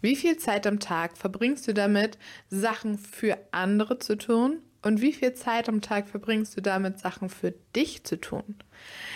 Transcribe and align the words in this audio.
Wie 0.00 0.16
viel 0.16 0.36
Zeit 0.38 0.66
am 0.66 0.80
Tag 0.80 1.16
verbringst 1.16 1.68
du 1.68 1.74
damit, 1.74 2.18
Sachen 2.48 2.98
für 2.98 3.38
andere 3.52 3.98
zu 3.98 4.16
tun? 4.16 4.60
Und 4.82 5.02
wie 5.02 5.12
viel 5.12 5.34
Zeit 5.34 5.68
am 5.68 5.82
Tag 5.82 6.08
verbringst 6.08 6.56
du 6.56 6.62
damit, 6.62 6.98
Sachen 6.98 7.28
für 7.28 7.52
dich 7.76 8.04
zu 8.04 8.18
tun? 8.18 8.56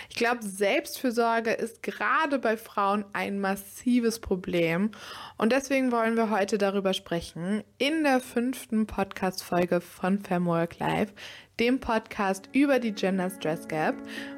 Ich 0.09 0.15
glaube, 0.15 0.43
Selbstfürsorge 0.43 1.51
ist 1.51 1.83
gerade 1.83 2.39
bei 2.39 2.57
Frauen 2.57 3.05
ein 3.13 3.39
massives 3.39 4.19
Problem. 4.19 4.91
Und 5.37 5.51
deswegen 5.51 5.91
wollen 5.91 6.15
wir 6.15 6.29
heute 6.29 6.57
darüber 6.57 6.93
sprechen 6.93 7.63
in 7.77 8.03
der 8.03 8.19
fünften 8.19 8.85
Podcast-Folge 8.85 9.81
von 9.81 10.19
Femwork 10.19 10.79
Life, 10.79 11.13
dem 11.59 11.79
Podcast 11.79 12.49
über 12.51 12.79
die 12.79 12.91
Gender 12.93 13.29
Stress 13.29 13.67
Gap. 13.67 13.95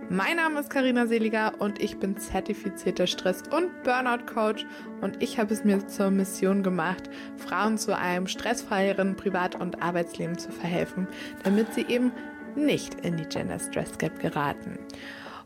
Mein 0.10 0.38
Name 0.38 0.60
ist 0.60 0.70
Karina 0.70 1.08
Seliger 1.08 1.54
und 1.60 1.82
ich 1.82 1.98
bin 1.98 2.18
zertifizierter 2.18 3.08
Stress- 3.08 3.44
und 3.52 3.84
Burnout-Coach 3.84 4.66
und 5.02 5.22
ich 5.22 5.40
habe 5.40 5.54
es 5.54 5.64
mir 5.64 5.88
zur 5.88 6.12
Mission 6.12 6.64
gemacht, 6.64 7.10
Frauen 7.38 7.78
zu 7.78 7.98
einem 7.98 8.28
stressfreieren 8.28 9.16
Privat- 9.16 9.56
und 9.56 9.82
Arbeitsleben 9.82 10.38
zu 10.38 10.52
verhelfen, 10.52 11.08
damit 11.44 11.74
sie 11.74 11.86
eben 11.88 12.12
nicht 12.58 12.96
in 13.06 13.16
die 13.16 13.26
Gender 13.26 13.60
Stress 13.60 13.98
Gap 13.98 14.20
geraten. 14.20 14.78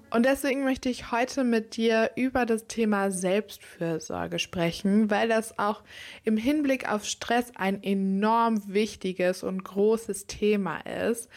Und 0.09 0.25
deswegen 0.25 0.65
möchte 0.65 0.89
ich 0.89 1.11
heute 1.11 1.45
mit 1.45 1.77
dir 1.77 2.11
über 2.17 2.45
das 2.45 2.67
Thema 2.67 3.11
Selbstfürsorge 3.11 4.39
sprechen, 4.39 5.09
weil 5.09 5.29
das 5.29 5.57
auch 5.57 5.83
im 6.25 6.35
Hinblick 6.35 6.91
auf 6.91 7.05
Stress 7.05 7.51
ein 7.55 7.81
enorm 7.81 8.61
wichtiges 8.73 9.41
und 9.41 9.63
großes 9.63 10.27
Thema 10.27 10.79
ist, 10.79 11.29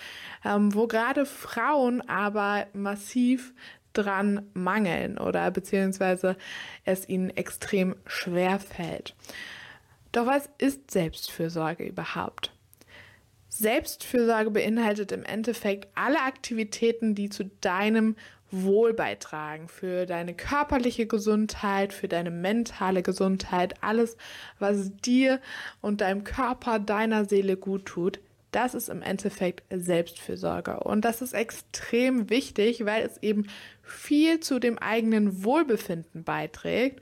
ähm, 0.45 0.75
wo 0.75 0.89
gerade 0.89 1.25
Frauen 1.25 2.01
aber 2.09 2.67
massiv 2.73 3.55
dran 3.93 4.51
mangeln 4.55 5.19
oder 5.19 5.53
beziehungsweise 5.53 6.37
es 6.85 7.09
ihnen 7.09 7.31
extrem 7.31 7.95
schwer 8.07 8.59
fällt. 8.59 9.15
Doch 10.11 10.27
was 10.27 10.49
ist 10.59 10.91
Selbstfürsorge 10.91 11.85
überhaupt? 11.85 12.54
Selbstfürsorge 13.57 14.51
beinhaltet 14.51 15.13
im 15.13 15.25
Endeffekt 15.25 15.87
alle 15.95 16.21
Aktivitäten, 16.21 17.15
die 17.15 17.29
zu 17.29 17.45
deinem 17.61 18.17
Wohl 18.51 18.95
beitragen, 18.95 19.69
für 19.69 20.07
deine 20.07 20.35
körperliche 20.35 21.07
Gesundheit, 21.07 21.93
für 21.93 22.09
deine 22.09 22.33
mentale 22.33 23.03
Gesundheit, 23.03 23.75
alles, 23.81 24.17
was 24.59 24.97
dir 24.97 25.41
und 25.81 26.01
deinem 26.01 26.25
Körper, 26.25 26.81
deiner 26.81 27.27
Seele 27.27 27.57
gut 27.57 27.87
tut. 27.87 28.21
Das 28.51 28.75
ist 28.75 28.89
im 28.89 29.03
Endeffekt 29.03 29.63
Selbstfürsorge. 29.71 30.81
Und 30.81 31.05
das 31.05 31.23
ist 31.23 31.33
extrem 31.33 32.31
wichtig, 32.31 32.85
weil 32.85 33.05
es 33.05 33.23
eben 33.23 33.47
viel 33.83 34.41
zu 34.41 34.59
dem 34.59 34.79
eigenen 34.79 35.45
Wohlbefinden 35.45 36.25
beiträgt 36.25 37.01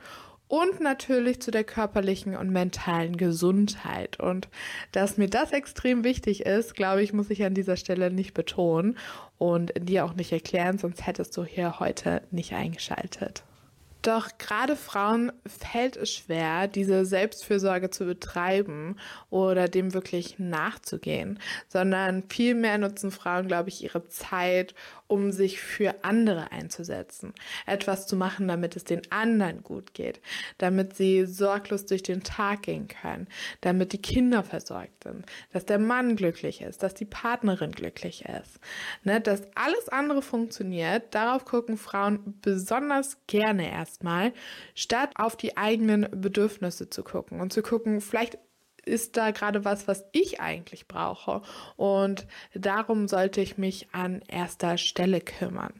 und 0.52 0.80
natürlich 0.80 1.40
zu 1.40 1.50
der 1.50 1.64
körperlichen 1.64 2.36
und 2.36 2.50
mentalen 2.50 3.16
Gesundheit. 3.16 4.20
Und 4.20 4.48
dass 4.92 5.16
mir 5.16 5.30
das 5.30 5.50
extrem 5.50 6.04
wichtig 6.04 6.44
ist, 6.44 6.74
glaube 6.74 7.02
ich, 7.02 7.14
muss 7.14 7.30
ich 7.30 7.42
an 7.44 7.54
dieser 7.54 7.78
Stelle 7.78 8.10
nicht 8.10 8.34
betonen 8.34 8.98
und 9.38 9.72
dir 9.80 10.04
auch 10.04 10.12
nicht 10.12 10.30
erklären, 10.30 10.76
sonst 10.76 11.06
hättest 11.06 11.34
du 11.38 11.44
hier 11.44 11.80
heute 11.80 12.20
nicht 12.30 12.52
eingeschaltet. 12.52 13.44
Doch 14.02 14.36
gerade 14.36 14.74
Frauen 14.74 15.30
fällt 15.46 15.96
es 15.96 16.12
schwer, 16.12 16.66
diese 16.66 17.04
Selbstfürsorge 17.06 17.88
zu 17.90 18.04
betreiben 18.04 18.96
oder 19.30 19.68
dem 19.68 19.94
wirklich 19.94 20.40
nachzugehen, 20.40 21.38
sondern 21.68 22.24
vielmehr 22.28 22.78
nutzen 22.78 23.12
Frauen, 23.12 23.46
glaube 23.46 23.68
ich, 23.68 23.82
ihre 23.82 24.08
Zeit, 24.08 24.74
um 25.06 25.30
sich 25.30 25.60
für 25.60 26.04
andere 26.04 26.50
einzusetzen, 26.52 27.32
etwas 27.66 28.06
zu 28.06 28.16
machen, 28.16 28.48
damit 28.48 28.76
es 28.76 28.84
den 28.84 29.02
anderen 29.10 29.62
gut 29.62 29.94
geht, 29.94 30.20
damit 30.58 30.96
sie 30.96 31.26
sorglos 31.26 31.86
durch 31.86 32.02
den 32.02 32.22
Tag 32.22 32.62
gehen 32.62 32.88
können, 32.88 33.28
damit 33.60 33.92
die 33.92 34.02
Kinder 34.02 34.42
versorgt 34.42 35.04
sind, 35.04 35.26
dass 35.52 35.66
der 35.66 35.78
Mann 35.78 36.16
glücklich 36.16 36.60
ist, 36.60 36.82
dass 36.82 36.94
die 36.94 37.04
Partnerin 37.04 37.72
glücklich 37.72 38.24
ist, 38.24 38.58
ne, 39.04 39.20
dass 39.20 39.42
alles 39.54 39.88
andere 39.88 40.22
funktioniert. 40.22 41.14
Darauf 41.14 41.44
gucken 41.44 41.76
Frauen 41.76 42.38
besonders 42.40 43.18
gerne 43.26 43.70
erst 43.70 43.92
erstmal, 43.92 44.32
statt 44.74 45.10
auf 45.16 45.36
die 45.36 45.56
eigenen 45.56 46.08
Bedürfnisse 46.10 46.88
zu 46.88 47.02
gucken. 47.02 47.40
Und 47.40 47.52
zu 47.52 47.62
gucken, 47.62 48.00
vielleicht 48.00 48.38
ist 48.84 49.16
da 49.16 49.30
gerade 49.30 49.64
was, 49.64 49.88
was 49.88 50.04
ich 50.12 50.40
eigentlich 50.40 50.88
brauche. 50.88 51.42
Und 51.76 52.26
darum 52.54 53.08
sollte 53.08 53.40
ich 53.40 53.58
mich 53.58 53.88
an 53.92 54.22
erster 54.28 54.78
Stelle 54.78 55.20
kümmern. 55.20 55.72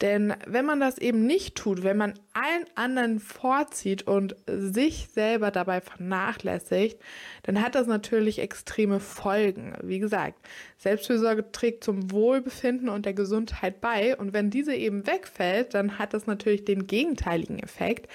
Denn 0.00 0.32
wenn 0.46 0.64
man 0.64 0.78
das 0.78 0.98
eben 0.98 1.26
nicht 1.26 1.56
tut, 1.56 1.82
wenn 1.82 1.96
man 1.96 2.14
allen 2.32 2.66
anderen 2.76 3.18
vorzieht 3.18 4.06
und 4.06 4.36
sich 4.46 5.08
selber 5.12 5.50
dabei 5.50 5.80
vernachlässigt, 5.80 7.00
dann 7.42 7.60
hat 7.60 7.74
das 7.74 7.88
natürlich 7.88 8.38
extreme 8.38 9.00
Folgen. 9.00 9.74
Wie 9.82 9.98
gesagt, 9.98 10.38
Selbstfürsorge 10.76 11.50
trägt 11.50 11.82
zum 11.82 12.12
Wohlbefinden 12.12 12.88
und 12.88 13.06
der 13.06 13.14
Gesundheit 13.14 13.80
bei 13.80 14.16
und 14.16 14.32
wenn 14.32 14.50
diese 14.50 14.74
eben 14.74 15.04
wegfällt, 15.04 15.74
dann 15.74 15.98
hat 15.98 16.14
das 16.14 16.26
natürlich 16.26 16.64
den 16.64 16.86
gegenteiligen 16.86 17.58
Effekt, 17.58 18.08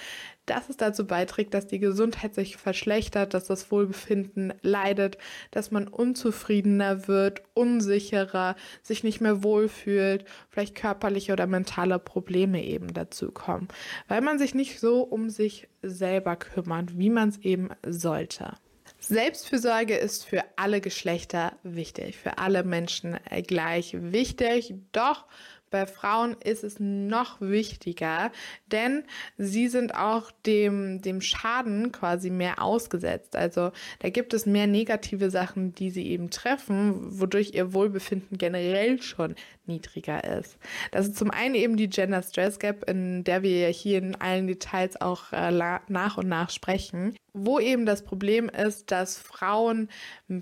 dass 0.46 0.70
es 0.70 0.78
dazu 0.78 1.06
beiträgt, 1.06 1.54
dass 1.54 1.68
die 1.68 1.80
Gesundheit 1.80 2.36
sich 2.36 2.58
verschlechtert, 2.58 3.34
dass 3.34 3.46
das 3.46 3.72
Wohlbefinden 3.72 4.54
leidet, 4.62 5.18
dass 5.52 5.72
man 5.72 5.88
unzufriedener 5.88 7.08
wird, 7.08 7.42
unsicherer, 7.54 8.56
sich 8.82 9.04
nicht 9.04 9.22
mehr 9.22 9.44
wohlfühlt, 9.44 10.26
vielleicht 10.50 10.76
körperliche 10.76 11.34
oder 11.34 11.48
mentale 11.48 12.00
Probleme 12.00 12.64
eben 12.64 12.94
dazu 12.94 13.32
kommen, 13.32 13.68
weil 14.08 14.22
man 14.22 14.40
sich 14.40 14.54
nicht 14.54 14.80
so 14.80 15.02
um 15.02 15.30
sich 15.30 15.68
selber 15.82 16.36
kümmert, 16.36 16.98
wie 16.98 17.10
man 17.10 17.30
es 17.30 17.38
eben 17.40 17.70
sollte. 17.86 18.54
Selbstfürsorge 19.00 19.98
ist 19.98 20.26
für 20.26 20.44
alle 20.56 20.80
Geschlechter 20.80 21.54
wichtig, 21.64 22.18
für 22.18 22.38
alle 22.38 22.64
Menschen 22.64 23.18
gleich 23.48 23.98
wichtig, 24.00 24.76
doch 24.94 25.26
bei 25.74 25.88
Frauen 25.88 26.36
ist 26.44 26.64
es 26.64 26.76
noch 26.80 27.42
wichtiger, 27.42 28.32
denn 28.72 29.06
sie 29.40 29.68
sind 29.68 29.96
auch 29.96 30.30
dem, 30.46 31.02
dem 31.02 31.20
Schaden 31.20 31.92
quasi 31.92 32.30
mehr 32.30 32.62
ausgesetzt. 32.62 33.36
Also 33.36 33.72
da 33.98 34.10
gibt 34.12 34.36
es 34.36 34.46
mehr 34.46 34.68
negative 34.68 35.32
Sachen, 35.32 35.74
die 35.74 35.90
sie 35.90 36.06
eben 36.10 36.30
treffen, 36.30 37.20
wodurch 37.20 37.56
ihr 37.56 37.74
Wohlbefinden 37.74 38.38
generell 38.38 39.02
schon 39.02 39.34
niedriger 39.66 40.24
ist. 40.24 40.58
Das 40.92 41.08
ist 41.08 41.18
zum 41.18 41.32
einen 41.32 41.56
eben 41.56 41.78
die 41.78 41.90
Gender 41.90 42.22
Stress 42.22 42.60
Gap, 42.60 42.90
in 42.90 43.24
der 43.24 43.44
wir 43.44 43.68
hier 43.70 43.98
in 43.98 44.16
allen 44.16 44.48
Details 44.48 45.00
auch 45.00 45.32
äh, 45.32 45.52
nach 45.52 46.18
und 46.18 46.28
nach 46.28 46.50
sprechen 46.50 47.16
wo 47.34 47.60
eben 47.60 47.86
das 47.86 48.04
Problem 48.04 48.48
ist, 48.48 48.92
dass 48.92 49.18
Frauen 49.18 49.90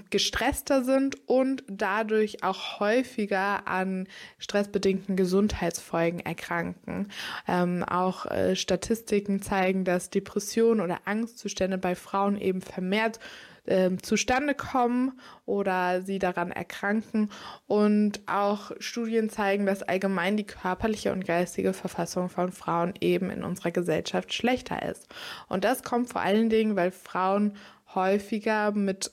gestresster 0.10 0.84
sind 0.84 1.16
und 1.28 1.64
dadurch 1.68 2.44
auch 2.44 2.82
häufiger 2.82 3.68
an 3.68 4.08
stressbedingten 4.40 5.16
Gesundheitsfolgen 5.16 6.20
erkranken. 6.20 7.08
Ähm, 7.48 7.84
auch 7.84 8.26
äh, 8.26 8.58
Statistiken 8.58 9.42
zeigen, 9.42 9.86
dass 9.86 10.10
Depressionen 10.10 10.82
oder 10.82 11.00
Angstzustände 11.06 11.78
bei 11.78 11.96
Frauen 11.96 12.40
eben 12.40 12.62
vermehrt 12.62 13.20
äh, 13.66 13.92
zustande 14.02 14.56
kommen 14.56 15.20
oder 15.46 16.02
sie 16.02 16.20
daran 16.20 16.52
erkranken. 16.52 17.30
Und 17.68 18.22
auch 18.28 18.72
Studien 18.80 19.30
zeigen, 19.30 19.66
dass 19.66 19.84
allgemein 19.84 20.38
die 20.38 20.46
körperliche 20.46 21.12
und 21.12 21.26
geistige 21.26 21.74
Verfassung 21.74 22.30
von 22.30 22.52
Frauen 22.52 22.94
eben 23.02 23.30
in 23.30 23.44
unserer 23.44 23.72
Gesellschaft 23.72 24.34
schlechter 24.34 24.82
ist. 24.90 25.08
Und 25.48 25.64
das 25.64 25.84
kommt 25.84 26.10
vor 26.10 26.22
allen 26.22 26.50
Dingen, 26.50 26.76
weil 26.76 26.92
Frauen 26.92 27.56
häufiger 27.94 28.72
mit 28.72 29.12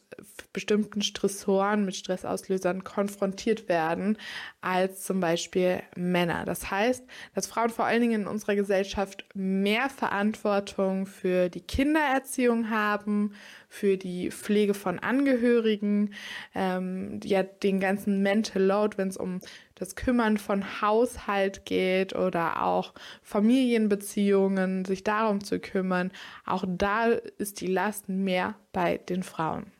bestimmten 0.52 1.02
Stressoren, 1.02 1.84
mit 1.84 1.96
Stressauslösern 1.96 2.84
konfrontiert 2.84 3.68
werden 3.68 4.18
als 4.60 5.04
zum 5.04 5.20
Beispiel 5.20 5.82
Männer. 5.96 6.44
Das 6.44 6.70
heißt, 6.70 7.04
dass 7.34 7.46
Frauen 7.46 7.70
vor 7.70 7.84
allen 7.84 8.00
Dingen 8.00 8.22
in 8.22 8.26
unserer 8.26 8.56
Gesellschaft 8.56 9.24
mehr 9.34 9.88
Verantwortung 9.88 11.06
für 11.06 11.48
die 11.48 11.60
Kindererziehung 11.60 12.70
haben, 12.70 13.34
für 13.68 13.96
die 13.96 14.30
Pflege 14.30 14.74
von 14.74 14.98
Angehörigen, 14.98 16.14
ähm, 16.54 17.20
ja 17.22 17.42
den 17.42 17.80
ganzen 17.80 18.22
Mental 18.22 18.62
Load, 18.62 18.98
wenn 18.98 19.08
es 19.08 19.16
um 19.16 19.40
das 19.74 19.94
Kümmern 19.94 20.38
von 20.38 20.80
Haushalt 20.80 21.64
geht 21.64 22.14
oder 22.14 22.62
auch 22.62 22.94
Familienbeziehungen, 23.22 24.84
sich 24.84 25.04
darum 25.04 25.44
zu 25.44 25.60
kümmern. 25.60 26.10
Auch 26.44 26.64
da 26.66 27.06
ist 27.06 27.60
die 27.60 27.68
Last 27.68 28.08
mehr 28.08 28.56
bei 28.72 28.98
den 28.98 29.22
Frauen. 29.22 29.70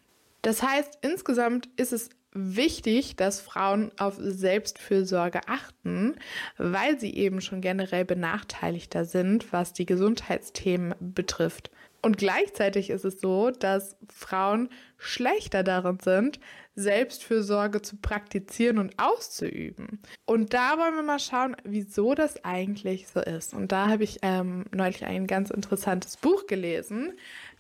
Das 0.43 0.63
heißt, 0.63 0.99
insgesamt 1.03 1.69
ist 1.77 1.93
es 1.93 2.11
wichtig, 2.33 3.17
dass 3.17 3.41
Frauen 3.41 3.91
auf 3.99 4.17
Selbstfürsorge 4.19 5.41
achten, 5.47 6.17
weil 6.57 7.01
sie 7.01 7.15
eben 7.15 7.41
schon 7.41 7.61
generell 7.61 8.05
benachteiligter 8.05 9.05
sind, 9.05 9.53
was 9.53 9.73
die 9.73 9.87
Gesundheitsthemen 9.87 10.95
betrifft. 11.01 11.71
Und 12.01 12.17
gleichzeitig 12.17 12.91
ist 12.91 13.05
es 13.05 13.21
so, 13.21 13.51
dass 13.51 13.97
Frauen 14.09 14.69
schlechter 14.99 15.65
darin 15.65 15.99
sind, 16.01 16.39
Selbstfürsorge 16.77 17.83
zu 17.83 17.97
praktizieren 17.97 18.79
und 18.79 18.95
auszuüben. 18.99 20.01
Und 20.25 20.55
da 20.55 20.79
wollen 20.79 20.95
wir 20.95 21.03
mal 21.03 21.19
schauen, 21.19 21.57
wieso 21.65 22.15
das 22.15 22.45
eigentlich 22.45 23.09
so 23.09 23.21
ist. 23.21 23.53
Und 23.53 23.73
da 23.73 23.89
habe 23.89 24.05
ich 24.05 24.19
ähm, 24.23 24.67
neulich 24.73 25.05
ein 25.05 25.27
ganz 25.27 25.51
interessantes 25.51 26.17
Buch 26.17 26.47
gelesen, 26.47 27.15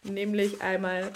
nämlich 0.04 0.62
einmal 0.62 1.10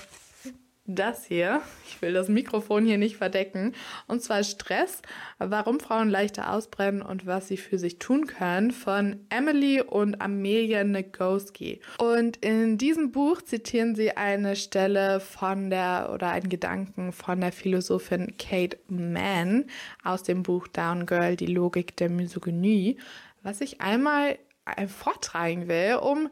das 0.84 1.24
hier. 1.24 1.62
Ich 1.86 2.02
will 2.02 2.12
das 2.12 2.28
Mikrofon 2.28 2.84
hier 2.84 2.98
nicht 2.98 3.16
verdecken. 3.16 3.74
Und 4.08 4.22
zwar 4.22 4.42
Stress, 4.42 5.00
warum 5.38 5.78
Frauen 5.78 6.10
leichter 6.10 6.52
ausbrennen 6.52 7.02
und 7.02 7.24
was 7.26 7.48
sie 7.48 7.56
für 7.56 7.78
sich 7.78 7.98
tun 7.98 8.26
können 8.26 8.72
von 8.72 9.20
Emily 9.30 9.80
und 9.80 10.20
Amelia 10.20 10.82
Nagoski. 10.82 11.80
Und 11.98 12.38
in 12.38 12.78
diesem 12.78 13.12
Buch 13.12 13.42
zitieren 13.42 13.94
sie 13.94 14.16
eine 14.16 14.56
Stelle 14.56 15.20
von 15.20 15.70
der 15.70 16.10
oder 16.12 16.30
einen 16.30 16.48
Gedanken 16.48 17.12
von 17.12 17.40
der 17.40 17.52
Philosophin 17.52 18.34
Kate 18.38 18.78
Mann 18.88 19.66
aus 20.02 20.24
dem 20.24 20.42
Buch 20.42 20.66
Down 20.66 21.06
Girl, 21.06 21.36
die 21.36 21.46
Logik 21.46 21.96
der 21.96 22.10
Misogynie, 22.10 22.98
was 23.42 23.60
ich 23.60 23.80
einmal 23.80 24.38
vortragen 24.86 25.68
will, 25.68 25.96
um 26.00 26.28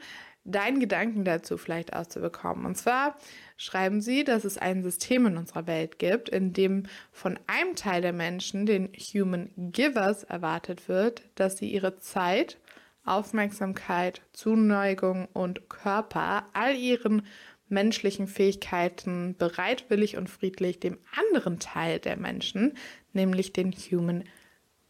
deinen 0.53 0.81
Gedanken 0.81 1.25
dazu 1.25 1.57
vielleicht 1.57 1.95
auszubekommen. 1.95 2.67
Und 2.67 2.77
zwar 2.77 3.17
schreiben 3.57 4.01
sie, 4.01 4.25
dass 4.25 4.45
es 4.45 4.59
ein 4.59 4.83
System 4.83 5.27
in 5.27 5.37
unserer 5.37 5.67
Welt 5.67 5.99
gibt, 5.99 6.29
in 6.29 6.53
dem 6.53 6.85
von 7.13 7.39
einem 7.47 7.77
Teil 7.77 8.03
der 8.03 8.13
Menschen, 8.13 8.67
den 8.67 8.89
Human 8.95 9.51
Givers, 9.57 10.25
erwartet 10.25 10.89
wird, 10.89 11.23
dass 11.35 11.59
sie 11.59 11.71
ihre 11.71 11.99
Zeit, 11.99 12.59
Aufmerksamkeit, 13.05 14.23
Zuneigung 14.33 15.27
und 15.33 15.69
Körper 15.69 16.47
all 16.53 16.77
ihren 16.77 17.27
menschlichen 17.69 18.27
Fähigkeiten 18.27 19.37
bereitwillig 19.39 20.17
und 20.17 20.29
friedlich 20.29 20.81
dem 20.81 20.99
anderen 21.17 21.59
Teil 21.61 21.99
der 21.99 22.17
Menschen, 22.17 22.75
nämlich 23.13 23.53
den 23.53 23.73
Human 23.73 24.25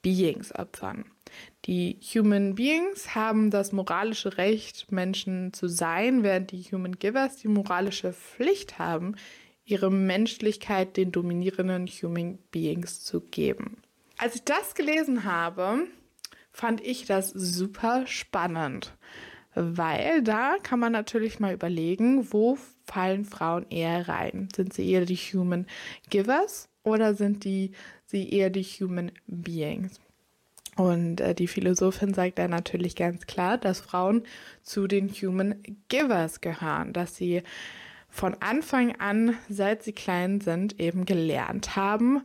Beings 0.03 0.55
opfern. 0.55 1.05
Die 1.67 1.99
Human 2.15 2.55
Beings 2.55 3.15
haben 3.15 3.51
das 3.51 3.73
moralische 3.73 4.39
Recht, 4.39 4.91
Menschen 4.91 5.53
zu 5.53 5.69
sein, 5.69 6.23
während 6.23 6.53
die 6.53 6.62
Human 6.62 6.99
Givers 6.99 7.37
die 7.37 7.49
moralische 7.49 8.15
Pflicht 8.15 8.79
haben, 8.79 9.15
ihre 9.65 9.91
Menschlichkeit 9.91 10.97
den 10.97 11.12
dominierenden 11.12 11.87
Human 11.87 12.39
Beings 12.51 13.05
zu 13.05 13.21
geben. 13.21 13.83
Als 14.17 14.37
ich 14.37 14.45
das 14.45 14.75
gelesen 14.75 15.25
habe, 15.25 15.87
fand 16.51 16.81
ich 16.81 17.05
das 17.05 17.31
super 17.31 18.06
spannend, 18.06 18.97
weil 19.55 20.23
da 20.23 20.56
kann 20.63 20.81
man 20.81 20.93
natürlich 20.93 21.41
mal 21.41 21.55
überlegen, 21.55 22.33
wo 22.33 22.59
fallen 22.85 23.25
Frauen 23.25 23.67
eher 23.69 24.09
rein? 24.09 24.49
Sind 24.55 24.73
sie 24.73 24.91
eher 24.91 25.05
die 25.05 25.17
Human 25.17 25.67
Givers 26.09 26.69
oder 26.83 27.15
sind 27.15 27.45
die, 27.45 27.73
sie 28.06 28.31
eher 28.31 28.51
die 28.51 28.65
Human 28.65 29.13
Beings? 29.27 30.01
Und 30.81 31.21
äh, 31.21 31.35
die 31.35 31.47
Philosophin 31.47 32.15
sagt 32.15 32.38
da 32.38 32.49
natürlich 32.49 32.97
ganz 32.97 33.27
klar, 33.27 33.59
dass 33.59 33.81
Frauen 33.81 34.23
zu 34.62 34.87
den 34.87 35.11
Human 35.11 35.56
Givers 35.88 36.41
gehören, 36.41 36.94
dass 36.94 37.17
sie 37.17 37.43
von 38.09 38.35
Anfang 38.41 38.99
an, 38.99 39.37
seit 39.50 39.82
sie 39.82 39.93
klein 39.93 40.41
sind, 40.41 40.81
eben 40.81 41.05
gelernt 41.05 41.77
haben, 41.77 42.23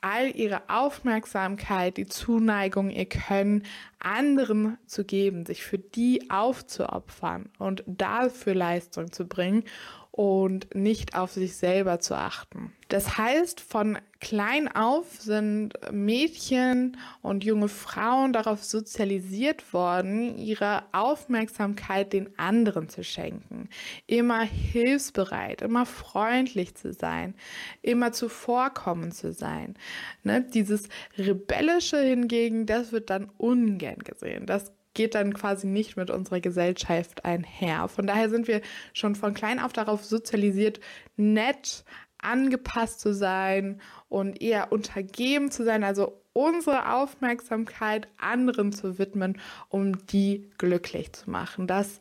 all 0.00 0.30
ihre 0.36 0.70
Aufmerksamkeit, 0.70 1.96
die 1.96 2.06
Zuneigung, 2.06 2.90
ihr 2.90 3.06
Können 3.06 3.64
anderen 3.98 4.78
zu 4.86 5.04
geben, 5.04 5.44
sich 5.44 5.64
für 5.64 5.78
die 5.78 6.30
aufzuopfern 6.30 7.50
und 7.58 7.82
dafür 7.88 8.54
Leistung 8.54 9.10
zu 9.10 9.26
bringen 9.26 9.64
und 10.20 10.74
nicht 10.74 11.16
auf 11.16 11.32
sich 11.32 11.56
selber 11.56 11.98
zu 11.98 12.14
achten. 12.14 12.74
Das 12.88 13.16
heißt, 13.16 13.58
von 13.58 13.96
klein 14.20 14.68
auf 14.68 15.06
sind 15.18 15.72
Mädchen 15.90 16.98
und 17.22 17.42
junge 17.42 17.68
Frauen 17.68 18.34
darauf 18.34 18.62
sozialisiert 18.62 19.72
worden, 19.72 20.36
ihre 20.36 20.82
Aufmerksamkeit 20.92 22.12
den 22.12 22.38
anderen 22.38 22.90
zu 22.90 23.02
schenken, 23.02 23.70
immer 24.06 24.42
hilfsbereit, 24.42 25.62
immer 25.62 25.86
freundlich 25.86 26.74
zu 26.74 26.92
sein, 26.92 27.32
immer 27.80 28.12
zuvorkommen 28.12 29.12
zu 29.12 29.32
sein. 29.32 29.74
Ne? 30.22 30.42
Dieses 30.42 30.90
Rebellische 31.16 31.98
hingegen, 31.98 32.66
das 32.66 32.92
wird 32.92 33.08
dann 33.08 33.30
ungern 33.38 34.00
gesehen. 34.00 34.44
Das 34.44 34.70
geht 34.94 35.14
dann 35.14 35.34
quasi 35.34 35.66
nicht 35.66 35.96
mit 35.96 36.10
unserer 36.10 36.40
Gesellschaft 36.40 37.24
einher. 37.24 37.88
Von 37.88 38.06
daher 38.06 38.28
sind 38.28 38.48
wir 38.48 38.60
schon 38.92 39.14
von 39.14 39.34
klein 39.34 39.60
auf 39.60 39.72
darauf 39.72 40.04
sozialisiert, 40.04 40.80
nett, 41.16 41.84
angepasst 42.18 43.00
zu 43.00 43.14
sein 43.14 43.80
und 44.08 44.42
eher 44.42 44.72
untergeben 44.72 45.50
zu 45.50 45.64
sein, 45.64 45.84
also 45.84 46.20
unsere 46.32 46.92
Aufmerksamkeit 46.94 48.08
anderen 48.18 48.72
zu 48.72 48.98
widmen, 48.98 49.40
um 49.68 50.06
die 50.06 50.50
glücklich 50.58 51.12
zu 51.12 51.30
machen. 51.30 51.66
Das 51.66 51.98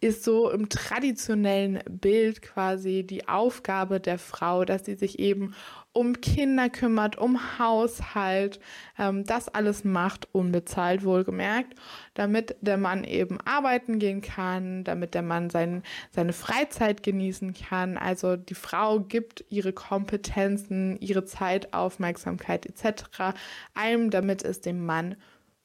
ist 0.00 0.24
so 0.24 0.50
im 0.50 0.70
traditionellen 0.70 1.80
Bild 1.88 2.40
quasi 2.40 3.04
die 3.04 3.28
Aufgabe 3.28 4.00
der 4.00 4.18
Frau, 4.18 4.64
dass 4.64 4.86
sie 4.86 4.94
sich 4.94 5.18
eben 5.18 5.54
um 5.92 6.20
Kinder 6.20 6.70
kümmert, 6.70 7.18
um 7.18 7.58
Haushalt, 7.58 8.60
ähm, 8.98 9.24
das 9.24 9.48
alles 9.48 9.84
macht, 9.84 10.28
unbezahlt 10.32 11.04
wohlgemerkt, 11.04 11.74
damit 12.14 12.56
der 12.60 12.78
Mann 12.78 13.04
eben 13.04 13.40
arbeiten 13.42 13.98
gehen 13.98 14.22
kann, 14.22 14.84
damit 14.84 15.14
der 15.14 15.22
Mann 15.22 15.50
sein, 15.50 15.82
seine 16.12 16.32
Freizeit 16.32 17.02
genießen 17.02 17.52
kann. 17.52 17.98
Also 17.98 18.36
die 18.36 18.54
Frau 18.54 19.00
gibt 19.00 19.44
ihre 19.50 19.72
Kompetenzen, 19.72 20.98
ihre 21.00 21.24
Zeit, 21.24 21.74
Aufmerksamkeit 21.74 22.64
etc. 22.64 23.36
einem, 23.74 24.10
damit 24.10 24.44
es 24.44 24.62
dem 24.62 24.86
Mann 24.86 25.16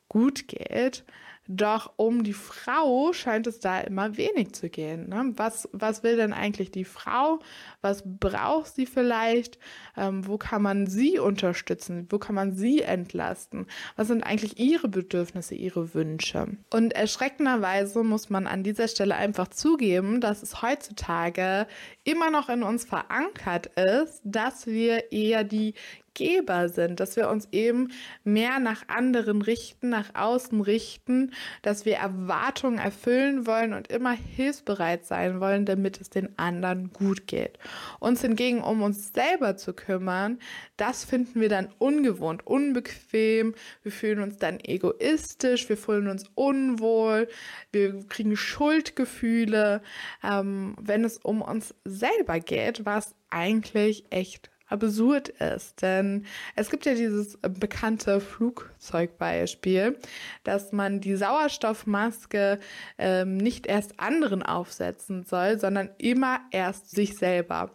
gut 0.10 0.48
geht. 0.48 1.06
Doch 1.48 1.94
um 1.98 2.24
die 2.24 2.34
Frau 2.34 3.14
scheint 3.14 3.46
es 3.46 3.60
da 3.60 3.80
immer 3.82 4.18
wenig 4.18 4.54
zu 4.54 4.70
gehen. 4.70 5.10
Ne? 5.10 5.34
Was, 5.36 5.70
was 5.72 6.02
will 6.02 6.18
denn 6.18 6.34
eigentlich 6.34 6.72
die 6.72 6.86
Frau? 6.86 7.40
Was 7.82 8.04
braucht 8.04 8.74
sie 8.74 8.88
vielleicht? 8.88 9.60
Ähm, 9.96 10.28
wo 10.28 10.38
kann 10.38 10.64
man 10.64 10.88
sie 10.88 11.20
unterstützen? 11.20 12.08
Wo 12.10 12.18
kann 12.18 12.34
man 12.34 12.56
sie 12.56 12.82
entlasten? 12.82 13.68
Was 13.96 14.08
sind 14.08 14.24
eigentlich 14.24 14.60
ihre 14.60 14.88
Bedürfnisse, 14.88 15.54
ihre 15.54 15.94
Wünsche? 15.94 16.48
Und 16.72 16.94
erschreckenderweise 16.94 18.04
muss 18.04 18.32
man 18.32 18.48
an 18.48 18.64
dieser 18.64 18.88
Stelle 18.88 19.16
einfach 19.16 19.50
zugeben, 19.50 20.22
dass 20.22 20.42
es 20.42 20.64
heutzutage 20.64 21.68
immer 22.04 22.32
noch 22.32 22.50
in 22.50 22.64
uns 22.64 22.86
verankert 22.86 23.68
ist, 23.78 24.22
dass 24.24 24.66
wir 24.66 25.12
eher 25.12 25.44
die 25.44 25.76
Geber 26.16 26.70
sind, 26.70 27.00
dass 27.00 27.16
wir 27.16 27.30
uns 27.30 27.48
eben 27.52 27.90
mehr 28.24 28.60
nach 28.60 28.88
anderen 28.88 29.44
richten, 29.44 29.90
nach 29.90 30.16
außen 30.16 30.62
richten, 30.62 31.32
dass 31.62 31.86
wir 31.86 31.98
Erwartungen 31.98 32.80
erfüllen 32.80 33.46
wollen 33.46 33.74
und 33.74 33.90
immer 33.90 34.14
hilfsbereit 34.14 35.06
sein 35.06 35.40
wollen, 35.40 35.66
damit 35.66 36.02
es 36.02 36.10
den 36.10 36.40
anderen 36.40 36.92
gut 36.92 37.28
geht. 37.28 37.60
Uns 38.00 38.22
hingegen 38.22 38.62
um 38.62 38.82
uns 38.82 39.14
selber 39.14 39.58
zu 39.58 39.74
kümmern, 39.74 40.40
das 40.78 41.06
finden 41.06 41.40
wir 41.40 41.50
dann 41.50 41.70
ungewohnt, 41.78 42.48
unbequem, 42.48 43.54
wir 43.84 43.92
fühlen 43.92 44.22
uns 44.22 44.38
dann 44.38 44.60
egoistisch, 44.60 45.70
wir 45.70 45.78
fühlen 45.78 46.08
uns 46.08 46.26
unwohl, 46.34 47.28
wir 47.72 48.08
kriegen 48.08 48.36
Schuldgefühle, 48.38 49.82
ähm, 50.24 50.76
wenn 50.82 51.04
es 51.04 51.18
um 51.18 51.42
uns 51.42 51.76
selber 51.84 52.40
geht, 52.40 52.86
was 52.86 53.14
eigentlich 53.30 54.06
echt 54.10 54.50
absurd 54.68 55.30
ist. 55.30 55.82
Denn 55.82 56.26
es 56.56 56.70
gibt 56.70 56.86
ja 56.86 56.94
dieses 56.94 57.38
bekannte 57.42 58.20
Flugzeugbeispiel, 58.20 59.98
dass 60.44 60.72
man 60.72 61.02
die 61.02 61.16
Sauerstoffmaske 61.16 62.60
ähm, 62.98 63.38
nicht 63.38 63.68
erst 63.68 64.00
anderen 64.00 64.44
aufsetzen 64.44 65.24
soll, 65.24 65.60
sondern 65.60 65.90
immer 65.98 66.40
erst 66.52 66.92
sich 66.92 67.18
selber. 67.18 67.72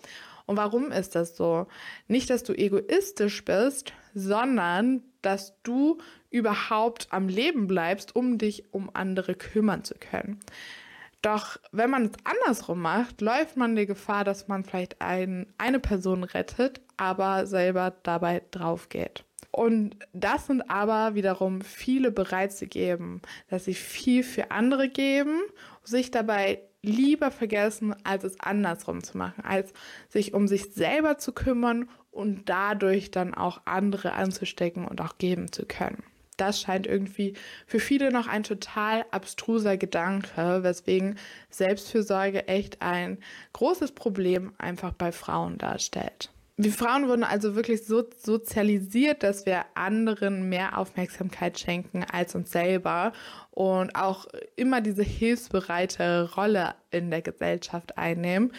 Und 0.47 0.56
warum 0.56 0.90
ist 0.90 1.14
das 1.14 1.37
so? 1.37 1.68
Nicht, 2.09 2.28
dass 2.28 2.42
du 2.42 2.52
egoistisch 2.52 3.44
bist, 3.44 3.92
sondern 4.14 5.02
dass 5.23 5.54
du 5.62 5.99
überhaupt 6.30 7.09
am 7.11 7.28
Leben 7.28 7.66
bleibst, 7.66 8.16
um 8.16 8.38
dich 8.38 8.73
um 8.73 8.90
andere 8.92 9.35
kümmern 9.35 9.85
zu 9.85 9.94
können. 9.94 10.40
Doch 11.23 11.59
wenn 11.71 11.91
man 11.91 12.07
es 12.07 12.12
andersrum 12.25 12.81
macht, 12.81 13.21
läuft 13.21 13.57
man 13.57 13.77
die 13.77 13.87
Gefahr, 13.87 14.25
dass 14.25 14.49
man 14.49 14.65
vielleicht 14.65 15.03
ein, 15.03 15.53
eine 15.59 15.79
Person 15.79 16.25
rettet, 16.25 16.81
aber 16.97 17.47
selber 17.47 17.93
dabei 18.03 18.43
drauf 18.50 18.89
geht. 18.89 19.25
Und 19.50 19.97
das 20.12 20.47
sind 20.47 20.71
aber 20.71 21.15
wiederum 21.15 21.61
viele 21.61 22.11
bereit 22.11 22.53
zu 22.53 22.67
geben, 22.67 23.21
dass 23.49 23.65
sie 23.65 23.75
viel 23.75 24.23
für 24.23 24.50
andere 24.50 24.89
geben, 24.89 25.41
sich 25.83 26.11
dabei 26.11 26.62
lieber 26.83 27.31
vergessen, 27.31 27.95
als 28.05 28.25
es 28.25 28.41
andersrum 28.41 29.03
zu 29.03 29.19
machen, 29.19 29.45
als 29.45 29.73
sich 30.09 30.33
um 30.33 30.49
sich 30.49 30.73
selber 30.73 31.19
zu 31.19 31.33
kümmern 31.33 31.91
und 32.11 32.49
dadurch 32.49 33.11
dann 33.11 33.35
auch 33.35 33.61
andere 33.67 34.12
anzustecken 34.12 34.87
und 34.87 35.00
auch 35.00 35.19
geben 35.19 35.53
zu 35.53 35.67
können 35.67 36.03
das 36.40 36.61
scheint 36.61 36.87
irgendwie 36.87 37.35
für 37.66 37.80
viele 37.80 38.11
noch 38.11 38.26
ein 38.26 38.42
total 38.42 39.04
abstruser 39.11 39.76
Gedanke, 39.76 40.62
weswegen 40.62 41.18
Selbstfürsorge 41.50 42.49
echt 42.49 42.82
ein 42.82 43.18
großes 43.52 43.92
Problem 43.92 44.52
einfach 44.59 44.92
bei 44.92 45.12
Frauen 45.12 45.59
darstellt. 45.59 46.30
Wir 46.62 46.73
Frauen 46.73 47.09
wurden 47.09 47.25
also 47.25 47.57
wirklich 47.57 47.87
so 47.87 48.05
sozialisiert, 48.19 49.23
dass 49.23 49.47
wir 49.47 49.64
anderen 49.76 50.50
mehr 50.50 50.76
Aufmerksamkeit 50.76 51.59
schenken 51.59 52.05
als 52.05 52.35
uns 52.35 52.52
selber 52.52 53.14
und 53.50 53.97
auch 53.97 54.26
immer 54.57 54.83
diese 54.83 55.02
hilfsbereite 55.02 56.35
Rolle 56.37 56.75
in 56.90 57.11
der 57.11 57.23
Gesellschaft 57.23 57.97
einnehmen. 57.97 58.52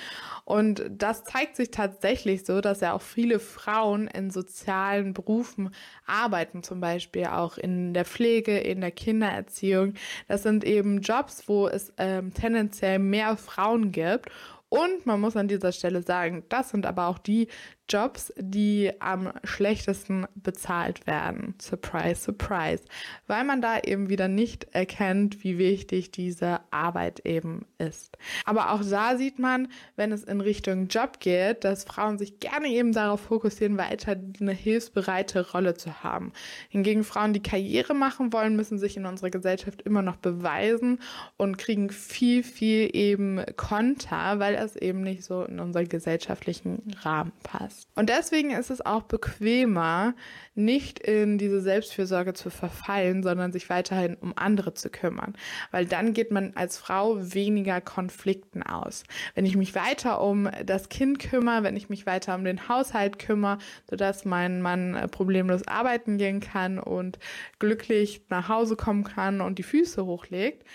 Und 0.46 0.84
das 0.90 1.26
zeigt 1.26 1.56
sich 1.56 1.70
tatsächlich 1.70 2.44
so, 2.44 2.60
dass 2.60 2.82
ja 2.82 2.94
auch 2.94 3.04
viele 3.04 3.38
Frauen 3.38 4.08
in 4.08 4.32
sozialen 4.32 5.14
Berufen 5.14 5.70
arbeiten, 6.08 6.64
zum 6.64 6.80
Beispiel 6.80 7.26
auch 7.26 7.60
in 7.60 7.94
der 7.94 8.06
Pflege, 8.06 8.58
in 8.58 8.82
der 8.82 8.92
Kindererziehung. 8.92 9.94
Das 10.28 10.42
sind 10.42 10.64
eben 10.64 11.02
Jobs, 11.02 11.48
wo 11.48 11.68
es 11.68 11.94
ähm, 11.98 12.34
tendenziell 12.34 12.98
mehr 12.98 13.38
Frauen 13.38 13.92
gibt. 13.92 14.32
Und 14.74 15.06
man 15.06 15.20
muss 15.20 15.36
an 15.36 15.50
dieser 15.50 15.74
Stelle 15.74 16.02
sagen, 16.02 16.44
das 16.48 16.70
sind 16.70 16.86
aber 16.86 17.08
auch 17.08 17.20
die 17.20 17.50
Jobs, 17.90 18.32
die 18.38 18.90
am 19.02 19.34
schlechtesten 19.44 20.26
bezahlt 20.34 21.06
werden. 21.08 21.56
Surprise, 21.62 22.16
surprise. 22.22 22.86
Weil 23.28 23.44
man 23.44 23.62
da 23.62 23.80
eben 23.80 24.08
wieder 24.08 24.30
nicht 24.30 24.68
erkennt, 24.72 25.44
wie 25.44 25.58
wichtig 25.58 26.12
diese 26.12 26.62
Arbeit 26.72 27.26
eben 27.26 27.66
ist. 27.80 28.18
Aber 28.46 28.72
auch 28.72 28.82
da 28.82 29.18
sieht 29.18 29.40
man, 29.40 29.68
wenn 29.98 30.14
es 30.14 30.24
in 30.24 30.40
Richtung 30.40 30.88
Job 30.88 31.20
geht, 31.20 31.66
dass 31.66 31.84
Frauen 31.84 32.18
sich 32.18 32.40
gerne 32.40 32.70
eben 32.70 32.94
darauf 32.94 33.20
fokussieren, 33.20 33.78
weiter 33.78 34.16
eine 34.40 34.54
hilfsbereite 34.54 35.52
Rolle 35.52 35.74
zu 35.74 36.02
haben. 36.02 36.32
Hingegen 36.70 37.04
Frauen, 37.04 37.34
die 37.34 37.44
Karriere 37.44 37.94
machen 37.94 38.32
wollen, 38.32 38.56
müssen 38.56 38.80
sich 38.80 38.96
in 38.96 39.06
unserer 39.06 39.32
Gesellschaft 39.32 39.82
immer 39.82 40.02
noch 40.02 40.16
beweisen 40.16 41.00
und 41.36 41.58
kriegen 41.58 41.90
viel, 41.90 42.44
viel 42.44 42.90
eben 42.94 43.44
Konter, 43.58 44.40
weil 44.40 44.61
es 44.62 44.76
eben 44.76 45.02
nicht 45.02 45.24
so 45.24 45.44
in 45.44 45.60
unseren 45.60 45.88
gesellschaftlichen 45.88 46.94
Rahmen 47.02 47.32
passt. 47.44 47.88
Und 47.96 48.10
deswegen 48.10 48.52
ist 48.52 48.70
es 48.70 48.86
auch 48.86 49.04
bequemer, 49.04 50.16
nicht 50.56 51.00
in 51.00 51.38
diese 51.38 51.62
Selbstfürsorge 51.62 52.34
zu 52.34 52.50
verfallen, 52.50 53.24
sondern 53.24 53.52
sich 53.52 53.70
weiterhin 53.70 54.16
um 54.16 54.34
andere 54.36 54.74
zu 54.74 54.90
kümmern. 54.90 55.36
Weil 55.72 55.86
dann 55.86 56.14
geht 56.14 56.32
man 56.32 56.54
als 56.56 56.78
Frau 56.78 57.18
weniger 57.20 57.82
Konflikten 57.82 58.64
aus. 58.64 59.04
Wenn 59.36 59.46
ich 59.46 59.56
mich 59.56 59.76
weiter 59.76 60.22
um 60.22 60.50
das 60.66 60.90
Kind 60.90 61.20
kümmere, 61.20 61.64
wenn 61.64 61.76
ich 61.76 61.90
mich 61.90 62.06
weiter 62.06 62.36
um 62.36 62.44
den 62.44 62.68
Haushalt 62.68 63.20
kümmere, 63.20 63.58
sodass 63.90 64.26
mein 64.26 64.62
Mann 64.62 64.96
äh, 64.96 65.08
problemlos 65.08 65.68
arbeiten 65.68 66.18
gehen 66.18 66.40
kann 66.40 66.80
und 66.80 67.20
glücklich 67.60 68.22
nach 68.30 68.50
Hause 68.50 68.76
kommen 68.76 69.04
kann 69.04 69.42
und 69.42 69.58
die 69.58 69.64
Füße 69.64 70.06
hochlegt, 70.06 70.66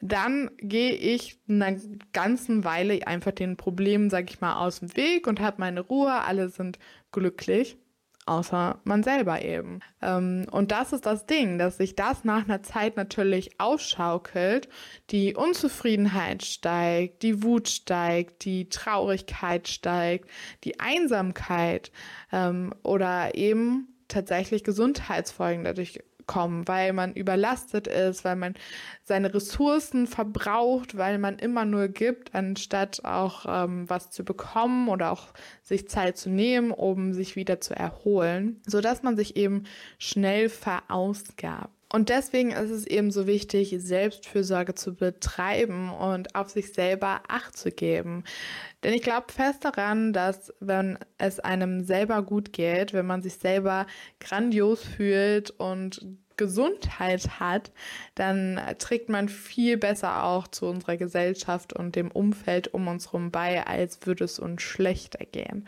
dann 0.00 0.50
gehe 0.58 0.92
ich 0.92 1.38
eine 1.48 1.78
ganzen 2.12 2.64
Weile 2.64 3.06
einfach 3.06 3.32
den 3.32 3.56
Problemen, 3.56 4.10
sag 4.10 4.30
ich 4.30 4.40
mal, 4.40 4.64
aus 4.64 4.80
dem 4.80 4.96
Weg 4.96 5.26
und 5.26 5.40
habe 5.40 5.56
meine 5.60 5.80
Ruhe. 5.80 6.12
Alle 6.12 6.48
sind 6.48 6.78
glücklich, 7.12 7.76
außer 8.24 8.80
man 8.84 9.02
selber 9.02 9.42
eben. 9.42 9.80
Ähm, 10.00 10.46
und 10.50 10.70
das 10.70 10.92
ist 10.92 11.04
das 11.04 11.26
Ding, 11.26 11.58
dass 11.58 11.76
sich 11.76 11.96
das 11.96 12.24
nach 12.24 12.44
einer 12.44 12.62
Zeit 12.62 12.96
natürlich 12.96 13.60
ausschaukelt. 13.60 14.68
Die 15.10 15.34
Unzufriedenheit 15.34 16.44
steigt, 16.44 17.22
die 17.22 17.42
Wut 17.42 17.68
steigt, 17.68 18.44
die 18.44 18.68
Traurigkeit 18.70 19.68
steigt, 19.68 20.30
die 20.64 20.80
Einsamkeit 20.80 21.92
ähm, 22.32 22.72
oder 22.82 23.34
eben 23.34 23.88
tatsächlich 24.08 24.64
Gesundheitsfolgen 24.64 25.64
dadurch 25.64 26.00
kommen, 26.30 26.68
weil 26.68 26.92
man 26.92 27.12
überlastet 27.12 27.88
ist, 27.88 28.24
weil 28.24 28.36
man 28.36 28.54
seine 29.02 29.34
Ressourcen 29.34 30.06
verbraucht, 30.06 30.96
weil 30.96 31.18
man 31.18 31.40
immer 31.40 31.64
nur 31.64 31.88
gibt, 31.88 32.36
anstatt 32.36 33.04
auch 33.04 33.46
ähm, 33.48 33.90
was 33.90 34.10
zu 34.10 34.24
bekommen 34.24 34.88
oder 34.88 35.10
auch 35.10 35.34
sich 35.64 35.88
Zeit 35.88 36.16
zu 36.16 36.30
nehmen, 36.30 36.70
um 36.70 37.14
sich 37.14 37.34
wieder 37.34 37.60
zu 37.60 37.74
erholen, 37.74 38.62
sodass 38.64 39.02
man 39.02 39.16
sich 39.16 39.34
eben 39.34 39.64
schnell 39.98 40.48
verausgabt. 40.48 41.79
Und 41.92 42.08
deswegen 42.08 42.52
ist 42.52 42.70
es 42.70 42.86
eben 42.86 43.10
so 43.10 43.26
wichtig, 43.26 43.74
Selbstfürsorge 43.78 44.76
zu 44.76 44.94
betreiben 44.94 45.90
und 45.90 46.36
auf 46.36 46.48
sich 46.48 46.72
selber 46.72 47.22
Acht 47.26 47.56
zu 47.56 47.72
geben. 47.72 48.22
Denn 48.84 48.94
ich 48.94 49.02
glaube 49.02 49.32
fest 49.32 49.64
daran, 49.64 50.12
dass 50.12 50.54
wenn 50.60 50.98
es 51.18 51.40
einem 51.40 51.82
selber 51.82 52.22
gut 52.22 52.52
geht, 52.52 52.92
wenn 52.92 53.06
man 53.06 53.22
sich 53.22 53.34
selber 53.34 53.86
grandios 54.20 54.84
fühlt 54.84 55.50
und 55.50 56.00
Gesundheit 56.36 57.40
hat, 57.40 57.70
dann 58.14 58.58
trägt 58.78 59.10
man 59.10 59.28
viel 59.28 59.76
besser 59.76 60.24
auch 60.24 60.48
zu 60.48 60.66
unserer 60.66 60.96
Gesellschaft 60.96 61.74
und 61.74 61.96
dem 61.96 62.10
Umfeld 62.10 62.72
um 62.72 62.88
uns 62.88 63.08
herum 63.08 63.30
bei, 63.30 63.66
als 63.66 64.06
würde 64.06 64.24
es 64.24 64.38
uns 64.38 64.62
schlechter 64.62 65.26
gehen. 65.26 65.66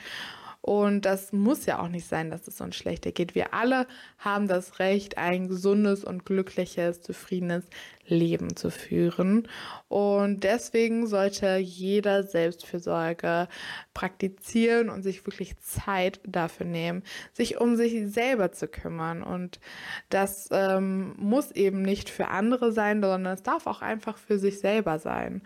Und 0.62 1.04
das 1.04 1.32
muss 1.32 1.66
ja 1.66 1.80
auch 1.80 1.88
nicht 1.88 2.06
sein, 2.06 2.30
dass 2.30 2.46
es 2.46 2.60
uns 2.60 2.76
schlechter 2.76 3.10
geht. 3.10 3.34
Wir 3.34 3.52
alle 3.52 3.86
haben 4.18 4.46
das 4.46 4.78
Recht, 4.78 5.18
ein 5.18 5.48
gesundes 5.48 6.04
und 6.04 6.24
glückliches, 6.24 7.02
zufriedenes 7.02 7.64
Leben 8.06 8.56
zu 8.56 8.70
führen. 8.70 9.48
Und 9.88 10.44
deswegen 10.44 11.06
sollte 11.06 11.56
jeder 11.56 12.22
Selbstfürsorge 12.22 13.48
praktizieren 13.94 14.88
und 14.88 15.02
sich 15.02 15.24
wirklich 15.26 15.58
Zeit 15.58 16.20
dafür 16.26 16.66
nehmen, 16.66 17.02
sich 17.32 17.60
um 17.60 17.76
sich 17.76 18.12
selber 18.12 18.52
zu 18.52 18.68
kümmern. 18.68 19.22
Und 19.22 19.60
das 20.10 20.48
ähm, 20.50 21.14
muss 21.16 21.52
eben 21.52 21.82
nicht 21.82 22.10
für 22.10 22.28
andere 22.28 22.72
sein, 22.72 23.02
sondern 23.02 23.34
es 23.34 23.42
darf 23.42 23.66
auch 23.66 23.82
einfach 23.82 24.18
für 24.18 24.38
sich 24.38 24.60
selber 24.60 24.98
sein. 24.98 25.42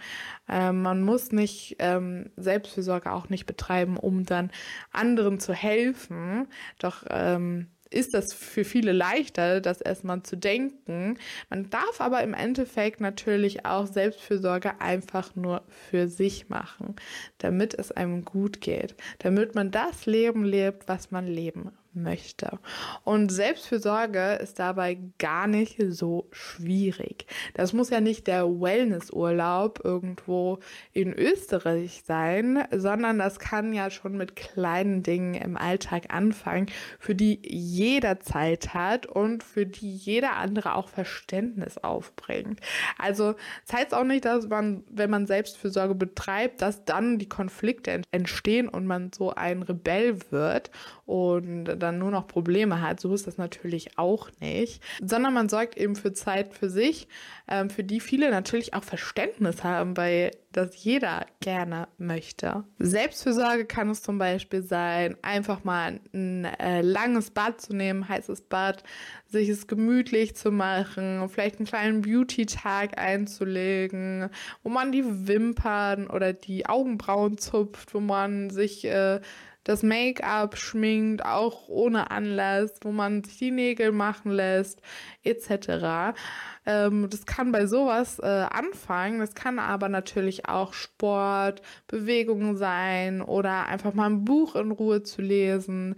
Ähm, 0.48 0.82
man 0.82 1.02
muss 1.02 1.32
nicht 1.32 1.76
ähm, 1.78 2.30
Selbstfürsorge 2.36 3.12
auch 3.12 3.28
nicht 3.28 3.46
betreiben, 3.46 3.96
um 3.96 4.24
dann 4.24 4.50
anderen 4.92 5.40
zu 5.40 5.52
helfen. 5.52 6.48
Doch 6.78 7.04
ähm, 7.10 7.68
ist 7.90 8.14
das 8.14 8.32
für 8.32 8.64
viele 8.64 8.92
leichter, 8.92 9.60
das 9.60 9.80
erstmal 9.80 10.22
zu 10.22 10.36
denken. 10.36 11.18
Man 11.50 11.70
darf 11.70 12.00
aber 12.00 12.22
im 12.22 12.34
Endeffekt 12.34 13.00
natürlich 13.00 13.64
auch 13.66 13.86
Selbstfürsorge 13.86 14.80
einfach 14.80 15.34
nur 15.36 15.62
für 15.68 16.08
sich 16.08 16.48
machen, 16.48 16.96
damit 17.38 17.74
es 17.74 17.92
einem 17.92 18.24
gut 18.24 18.60
geht, 18.60 18.94
damit 19.18 19.54
man 19.54 19.70
das 19.70 20.06
Leben 20.06 20.44
lebt, 20.44 20.88
was 20.88 21.10
man 21.10 21.26
leben 21.26 21.72
möchte. 21.96 22.58
Und 23.04 23.30
Selbstfürsorge 23.30 24.38
ist 24.42 24.58
dabei 24.58 24.98
gar 25.18 25.46
nicht 25.46 25.82
so 25.88 26.28
schwierig. 26.30 27.26
Das 27.54 27.72
muss 27.72 27.90
ja 27.90 28.00
nicht 28.00 28.26
der 28.26 28.46
Wellnessurlaub 28.46 29.80
irgendwo 29.84 30.58
in 30.92 31.12
Österreich 31.12 32.02
sein, 32.06 32.64
sondern 32.70 33.18
das 33.18 33.38
kann 33.38 33.72
ja 33.72 33.90
schon 33.90 34.16
mit 34.16 34.36
kleinen 34.36 35.02
Dingen 35.02 35.34
im 35.34 35.56
Alltag 35.56 36.14
anfangen, 36.14 36.66
für 36.98 37.14
die 37.14 37.40
jeder 37.44 38.20
Zeit 38.20 38.74
hat 38.74 39.06
und 39.06 39.42
für 39.42 39.66
die 39.66 39.94
jeder 39.94 40.36
andere 40.36 40.74
auch 40.74 40.88
Verständnis 40.88 41.78
aufbringt. 41.78 42.60
Also 42.98 43.34
das 43.66 43.78
heißt 43.78 43.94
auch 43.94 44.04
nicht, 44.04 44.24
dass 44.24 44.48
man, 44.48 44.84
wenn 44.90 45.10
man 45.10 45.26
Selbstfürsorge 45.26 45.94
betreibt, 45.94 46.62
dass 46.62 46.84
dann 46.84 47.18
die 47.18 47.28
Konflikte 47.28 48.02
entstehen 48.10 48.68
und 48.68 48.86
man 48.86 49.10
so 49.12 49.34
ein 49.34 49.62
Rebell 49.62 50.18
wird 50.30 50.70
und 51.04 51.64
dann 51.86 51.98
nur 51.98 52.10
noch 52.10 52.26
Probleme 52.26 52.80
hat. 52.80 53.00
So 53.00 53.14
ist 53.14 53.26
das 53.26 53.38
natürlich 53.38 53.98
auch 53.98 54.30
nicht, 54.40 54.82
sondern 55.02 55.34
man 55.34 55.48
sorgt 55.48 55.76
eben 55.76 55.96
für 55.96 56.12
Zeit 56.12 56.54
für 56.54 56.68
sich, 56.68 57.08
ähm, 57.48 57.70
für 57.70 57.84
die 57.84 58.00
viele 58.00 58.30
natürlich 58.30 58.74
auch 58.74 58.84
Verständnis 58.84 59.64
haben, 59.64 59.96
weil 59.96 60.32
das 60.56 60.82
jeder 60.82 61.26
gerne 61.40 61.86
möchte. 61.98 62.64
Selbstfürsorge 62.78 63.66
kann 63.66 63.90
es 63.90 64.02
zum 64.02 64.18
Beispiel 64.18 64.62
sein, 64.62 65.16
einfach 65.22 65.64
mal 65.64 66.00
ein 66.14 66.44
äh, 66.44 66.80
langes 66.80 67.30
Bad 67.30 67.60
zu 67.60 67.74
nehmen, 67.74 68.08
heißes 68.08 68.42
Bad, 68.42 68.82
sich 69.26 69.48
es 69.48 69.66
gemütlich 69.66 70.34
zu 70.34 70.50
machen, 70.50 71.28
vielleicht 71.28 71.58
einen 71.58 71.66
kleinen 71.66 72.00
Beauty-Tag 72.02 72.98
einzulegen, 72.98 74.30
wo 74.62 74.70
man 74.70 74.92
die 74.92 75.04
Wimpern 75.28 76.06
oder 76.08 76.32
die 76.32 76.66
Augenbrauen 76.66 77.36
zupft, 77.36 77.92
wo 77.92 78.00
man 78.00 78.48
sich 78.50 78.84
äh, 78.86 79.20
das 79.66 79.82
Make-up 79.82 80.56
schminkt, 80.56 81.24
auch 81.24 81.68
ohne 81.68 82.12
Anlass, 82.12 82.78
wo 82.82 82.92
man 82.92 83.24
sich 83.24 83.38
die 83.38 83.50
Nägel 83.50 83.90
machen 83.90 84.30
lässt, 84.30 84.80
etc. 85.24 86.16
Ähm, 86.64 87.08
das 87.10 87.26
kann 87.26 87.50
bei 87.50 87.66
sowas 87.66 88.20
äh, 88.20 88.26
anfangen. 88.26 89.18
Das 89.18 89.34
kann 89.34 89.58
aber 89.58 89.88
natürlich 89.88 90.48
auch 90.48 90.72
Sport, 90.72 91.62
Bewegung 91.88 92.56
sein 92.56 93.20
oder 93.20 93.66
einfach 93.66 93.92
mal 93.92 94.08
ein 94.08 94.24
Buch 94.24 94.54
in 94.54 94.70
Ruhe 94.70 95.02
zu 95.02 95.20
lesen. 95.20 95.96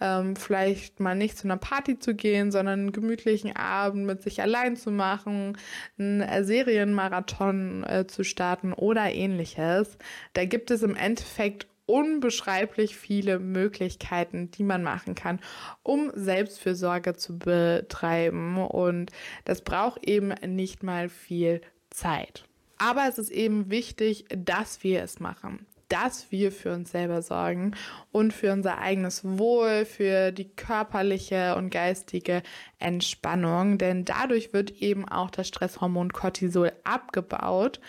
Ähm, 0.00 0.34
vielleicht 0.34 0.98
mal 0.98 1.14
nicht 1.14 1.38
zu 1.38 1.46
einer 1.46 1.56
Party 1.56 2.00
zu 2.00 2.16
gehen, 2.16 2.50
sondern 2.50 2.80
einen 2.80 2.92
gemütlichen 2.92 3.54
Abend 3.54 4.06
mit 4.06 4.22
sich 4.22 4.42
allein 4.42 4.76
zu 4.76 4.90
machen, 4.90 5.56
einen 5.98 6.20
äh, 6.20 6.42
Serienmarathon 6.42 7.84
äh, 7.84 8.06
zu 8.08 8.24
starten 8.24 8.72
oder 8.72 9.12
ähnliches. 9.12 9.96
Da 10.32 10.46
gibt 10.46 10.72
es 10.72 10.82
im 10.82 10.96
Endeffekt 10.96 11.68
unbeschreiblich 11.86 12.96
viele 12.96 13.38
Möglichkeiten, 13.38 14.50
die 14.50 14.62
man 14.62 14.82
machen 14.82 15.14
kann, 15.14 15.40
um 15.82 16.10
Selbstfürsorge 16.14 17.14
zu 17.14 17.38
betreiben. 17.38 18.58
Und 18.58 19.10
das 19.44 19.62
braucht 19.62 20.06
eben 20.06 20.28
nicht 20.46 20.82
mal 20.82 21.08
viel 21.08 21.60
Zeit. 21.90 22.44
Aber 22.78 23.06
es 23.08 23.18
ist 23.18 23.30
eben 23.30 23.70
wichtig, 23.70 24.24
dass 24.28 24.82
wir 24.82 25.02
es 25.02 25.20
machen 25.20 25.66
dass 25.88 26.32
wir 26.32 26.50
für 26.50 26.72
uns 26.72 26.90
selber 26.90 27.22
sorgen 27.22 27.76
und 28.10 28.32
für 28.32 28.52
unser 28.52 28.78
eigenes 28.78 29.22
Wohl, 29.22 29.84
für 29.84 30.32
die 30.32 30.48
körperliche 30.48 31.54
und 31.56 31.70
geistige 31.70 32.42
Entspannung. 32.78 33.78
Denn 33.78 34.04
dadurch 34.04 34.52
wird 34.52 34.70
eben 34.82 35.08
auch 35.08 35.30
das 35.30 35.46
Stresshormon 35.46 36.12
Cortisol 36.12 36.72
abgebaut, 36.84 37.80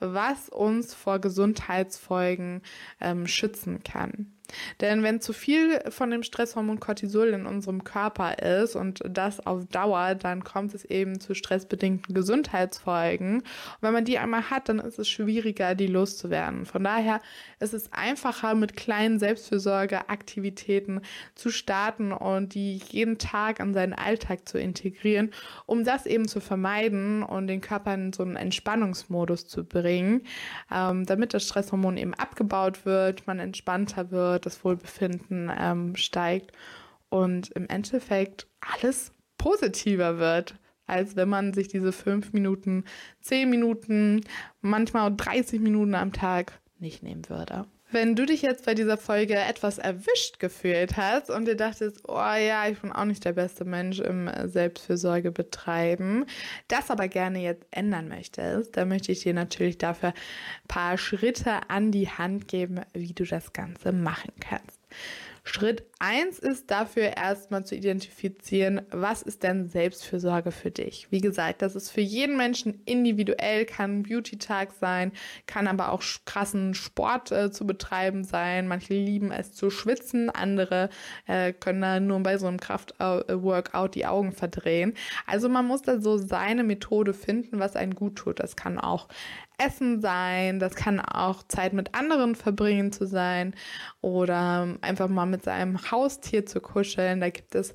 was 0.00 0.48
uns 0.48 0.94
vor 0.94 1.18
Gesundheitsfolgen 1.18 2.62
ähm, 3.00 3.26
schützen 3.26 3.82
kann. 3.82 4.32
Denn 4.80 5.02
wenn 5.02 5.20
zu 5.20 5.32
viel 5.32 5.80
von 5.90 6.10
dem 6.10 6.22
Stresshormon 6.22 6.80
Cortisol 6.80 7.28
in 7.28 7.46
unserem 7.46 7.84
Körper 7.84 8.38
ist 8.38 8.76
und 8.76 9.00
das 9.08 9.44
auf 9.46 9.64
Dauer, 9.66 10.14
dann 10.14 10.44
kommt 10.44 10.74
es 10.74 10.84
eben 10.84 11.20
zu 11.20 11.34
stressbedingten 11.34 12.14
Gesundheitsfolgen. 12.14 13.38
Und 13.38 13.44
wenn 13.80 13.92
man 13.92 14.04
die 14.04 14.18
einmal 14.18 14.50
hat, 14.50 14.68
dann 14.68 14.78
ist 14.78 14.98
es 14.98 15.08
schwieriger, 15.08 15.74
die 15.74 15.86
loszuwerden. 15.86 16.66
Von 16.66 16.84
daher 16.84 17.20
ist 17.60 17.74
es 17.74 17.92
einfacher, 17.92 18.54
mit 18.54 18.76
kleinen 18.76 19.18
Selbstfürsorgeaktivitäten 19.18 21.00
zu 21.34 21.50
starten 21.50 22.12
und 22.12 22.54
die 22.54 22.80
jeden 22.90 23.18
Tag 23.18 23.60
an 23.60 23.74
seinen 23.74 23.92
Alltag 23.92 24.48
zu 24.48 24.58
integrieren, 24.58 25.30
um 25.66 25.84
das 25.84 26.06
eben 26.06 26.28
zu 26.28 26.40
vermeiden 26.40 27.22
und 27.22 27.46
den 27.46 27.60
Körper 27.60 27.94
in 27.94 28.12
so 28.12 28.22
einen 28.22 28.36
Entspannungsmodus 28.36 29.46
zu 29.46 29.64
bringen, 29.64 30.22
ähm, 30.72 31.06
damit 31.06 31.34
das 31.34 31.44
Stresshormon 31.44 31.96
eben 31.96 32.14
abgebaut 32.14 32.84
wird, 32.84 33.26
man 33.26 33.38
entspannter 33.38 34.10
wird 34.10 34.33
das 34.38 34.64
Wohlbefinden 34.64 35.50
ähm, 35.56 35.96
steigt 35.96 36.52
und 37.08 37.50
im 37.50 37.68
Endeffekt 37.68 38.48
alles 38.60 39.12
positiver 39.38 40.18
wird, 40.18 40.56
als 40.86 41.16
wenn 41.16 41.28
man 41.28 41.52
sich 41.52 41.68
diese 41.68 41.92
fünf 41.92 42.32
Minuten, 42.32 42.84
zehn 43.20 43.50
Minuten, 43.50 44.22
manchmal 44.60 45.14
30 45.14 45.60
Minuten 45.60 45.94
am 45.94 46.12
Tag 46.12 46.60
nicht 46.78 47.02
nehmen 47.02 47.28
würde. 47.28 47.66
Wenn 47.90 48.16
du 48.16 48.26
dich 48.26 48.42
jetzt 48.42 48.66
bei 48.66 48.74
dieser 48.74 48.96
Folge 48.96 49.36
etwas 49.36 49.78
erwischt 49.78 50.40
gefühlt 50.40 50.96
hast 50.96 51.30
und 51.30 51.46
dir 51.46 51.54
dachtest, 51.54 52.08
oh 52.08 52.16
ja, 52.16 52.66
ich 52.68 52.80
bin 52.80 52.90
auch 52.90 53.04
nicht 53.04 53.24
der 53.24 53.34
beste 53.34 53.64
Mensch 53.64 54.00
im 54.00 54.28
Selbstfürsorge 54.44 55.30
betreiben, 55.30 56.26
das 56.68 56.90
aber 56.90 57.08
gerne 57.08 57.40
jetzt 57.40 57.64
ändern 57.70 58.08
möchtest, 58.08 58.76
dann 58.76 58.88
möchte 58.88 59.12
ich 59.12 59.20
dir 59.20 59.34
natürlich 59.34 59.78
dafür 59.78 60.08
ein 60.08 60.68
paar 60.68 60.98
Schritte 60.98 61.68
an 61.68 61.92
die 61.92 62.08
Hand 62.08 62.48
geben, 62.48 62.80
wie 62.94 63.12
du 63.12 63.24
das 63.24 63.52
Ganze 63.52 63.92
machen 63.92 64.32
kannst. 64.40 64.80
Schritt 65.44 65.84
1 66.04 66.38
ist 66.38 66.70
dafür 66.70 67.16
erstmal 67.16 67.64
zu 67.64 67.74
identifizieren, 67.74 68.82
was 68.90 69.22
ist 69.22 69.42
denn 69.42 69.70
Selbstfürsorge 69.70 70.50
für 70.50 70.70
dich? 70.70 71.06
Wie 71.10 71.22
gesagt, 71.22 71.62
das 71.62 71.74
ist 71.74 71.88
für 71.88 72.02
jeden 72.02 72.36
Menschen 72.36 72.82
individuell, 72.84 73.64
kann 73.64 74.02
Beauty-Tag 74.02 74.72
sein, 74.78 75.12
kann 75.46 75.66
aber 75.66 75.92
auch 75.92 76.02
krassen 76.26 76.74
Sport 76.74 77.32
äh, 77.32 77.50
zu 77.50 77.66
betreiben 77.66 78.22
sein. 78.22 78.68
Manche 78.68 78.92
lieben 78.92 79.32
es 79.32 79.54
zu 79.54 79.70
schwitzen, 79.70 80.28
andere 80.28 80.90
äh, 81.26 81.54
können 81.54 81.80
da 81.80 82.00
nur 82.00 82.20
bei 82.22 82.36
so 82.36 82.48
einem 82.48 82.60
Kraftworkout 82.60 83.94
die 83.94 84.04
Augen 84.04 84.32
verdrehen. 84.32 84.92
Also 85.26 85.48
man 85.48 85.66
muss 85.66 85.80
da 85.80 86.00
so 86.00 86.18
seine 86.18 86.64
Methode 86.64 87.14
finden, 87.14 87.60
was 87.60 87.76
einen 87.76 87.94
gut 87.94 88.16
tut. 88.16 88.40
Das 88.40 88.56
kann 88.56 88.78
auch 88.78 89.08
Essen 89.56 90.00
sein, 90.00 90.58
das 90.58 90.74
kann 90.74 91.00
auch 91.00 91.44
Zeit 91.44 91.72
mit 91.72 91.94
anderen 91.94 92.34
verbringen 92.34 92.90
zu 92.90 93.06
sein 93.06 93.54
oder 94.00 94.76
einfach 94.80 95.08
mal 95.08 95.26
mit 95.26 95.44
seinem 95.44 95.76
Haustier 95.94 96.44
zu 96.44 96.60
kuscheln. 96.60 97.20
Da 97.20 97.30
gibt 97.30 97.54
es 97.54 97.74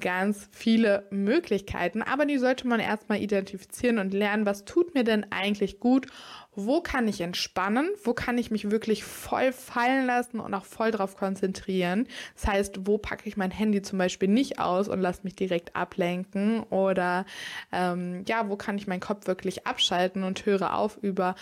ganz 0.00 0.48
viele 0.50 1.06
Möglichkeiten, 1.10 2.02
aber 2.02 2.24
die 2.24 2.38
sollte 2.38 2.66
man 2.66 2.80
erstmal 2.80 3.20
identifizieren 3.20 3.98
und 3.98 4.14
lernen, 4.14 4.46
was 4.46 4.64
tut 4.64 4.94
mir 4.94 5.04
denn 5.04 5.26
eigentlich 5.30 5.78
gut 5.78 6.06
wo 6.54 6.80
kann 6.80 7.06
ich 7.06 7.20
entspannen, 7.20 7.88
wo 8.02 8.12
kann 8.12 8.36
ich 8.36 8.50
mich 8.50 8.70
wirklich 8.70 9.04
voll 9.04 9.52
fallen 9.52 10.06
lassen 10.06 10.40
und 10.40 10.52
auch 10.52 10.64
voll 10.64 10.90
drauf 10.90 11.16
konzentrieren. 11.16 12.08
Das 12.34 12.48
heißt, 12.48 12.86
wo 12.86 12.98
packe 12.98 13.28
ich 13.28 13.36
mein 13.36 13.52
Handy 13.52 13.82
zum 13.82 13.98
Beispiel 13.98 14.28
nicht 14.28 14.58
aus 14.58 14.88
und 14.88 15.00
lasse 15.00 15.20
mich 15.22 15.36
direkt 15.36 15.76
ablenken 15.76 16.60
oder 16.64 17.24
ähm, 17.70 18.24
ja, 18.26 18.48
wo 18.48 18.56
kann 18.56 18.76
ich 18.78 18.88
meinen 18.88 19.00
Kopf 19.00 19.26
wirklich 19.26 19.66
abschalten 19.66 20.24
und 20.24 20.44
höre 20.44 20.74
auf, 20.76 20.98
über 21.02 21.36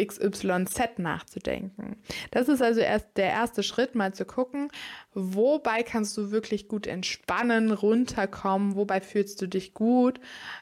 XYZ 0.00 0.98
nachzudenken. 0.98 1.96
Das 2.30 2.48
ist 2.48 2.62
also 2.62 2.80
erst 2.80 3.08
der 3.16 3.30
erste 3.30 3.62
Schritt, 3.62 3.94
mal 3.94 4.14
zu 4.14 4.24
gucken, 4.24 4.70
wobei 5.12 5.82
kannst 5.82 6.16
du 6.16 6.30
wirklich 6.30 6.68
gut 6.68 6.86
entspannen, 6.86 7.70
runterkommen, 7.70 8.76
wobei 8.76 9.00
fühlst 9.00 9.42
du 9.42 9.46
dich 9.46 9.74
gut, 9.74 10.20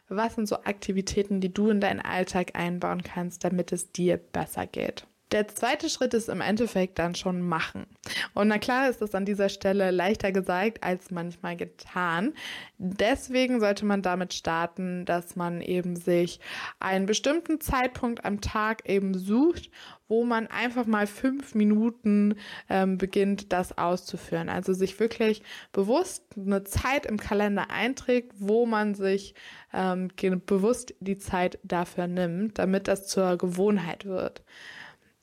was 0.09 0.35
sind 0.35 0.49
so 0.49 0.57
Aktivitäten, 0.65 1.41
die 1.41 1.53
du 1.53 1.71
in 1.71 1.81
deinen 1.81 2.01
Alltag 2.01 2.53
einbauen 2.55 3.03
kannst, 3.03 3.45
damit 3.45 3.73
es 3.73 3.92
dir 3.97 4.17
besser 4.17 4.67
geht. 4.67 5.07
Der 5.33 5.49
zweite 5.49 5.89
Schritt 5.89 6.13
ist 6.13 6.29
im 6.29 6.43
Endeffekt 6.43 6.99
dann 6.99 7.15
schon 7.15 7.41
machen. 7.41 7.87
Und 8.35 8.49
na 8.49 8.59
klar 8.59 8.91
ist 8.91 9.01
das 9.01 9.15
an 9.15 9.25
dieser 9.25 9.49
Stelle 9.49 9.91
leichter 9.91 10.31
gesagt 10.31 10.85
als 10.85 11.11
manchmal 11.11 11.57
getan. 11.57 12.35
Deswegen 12.77 13.59
sollte 13.59 13.87
man 13.87 14.03
damit 14.03 14.35
starten, 14.35 15.07
dass 15.07 15.35
man 15.35 15.63
eben 15.63 15.97
sich 15.97 16.39
einen 16.81 17.07
bestimmten 17.07 17.63
Zeitpunkt 17.63 18.27
am 18.27 18.43
Tag 18.43 18.87
eben 18.87 19.15
sucht, 19.15 19.71
wo 20.07 20.25
man 20.25 20.49
einfach 20.49 20.85
mal 20.85 21.07
fünf 21.07 21.55
Minuten 21.55 22.35
ähm, 22.69 22.99
beginnt, 22.99 23.55
das 23.55 23.79
auszuführen. 23.79 24.51
Also 24.51 24.75
sich 24.75 25.01
wirklich 25.01 25.43
bewusst 25.73 26.27
eine 26.37 26.65
Zeit 26.65 27.07
im 27.07 27.17
Kalender 27.17 27.71
einträgt, 27.71 28.33
wo 28.37 28.67
man 28.67 28.95
sich 28.95 29.35
ähm, 29.73 30.11
bewusst 30.45 30.95
die 31.01 31.17
Zeit 31.17 31.59
dafür 31.63 32.07
nimmt, 32.07 32.59
damit 32.59 32.87
das 32.87 33.07
zur 33.07 33.39
Gewohnheit 33.39 34.05
wird. 34.05 34.43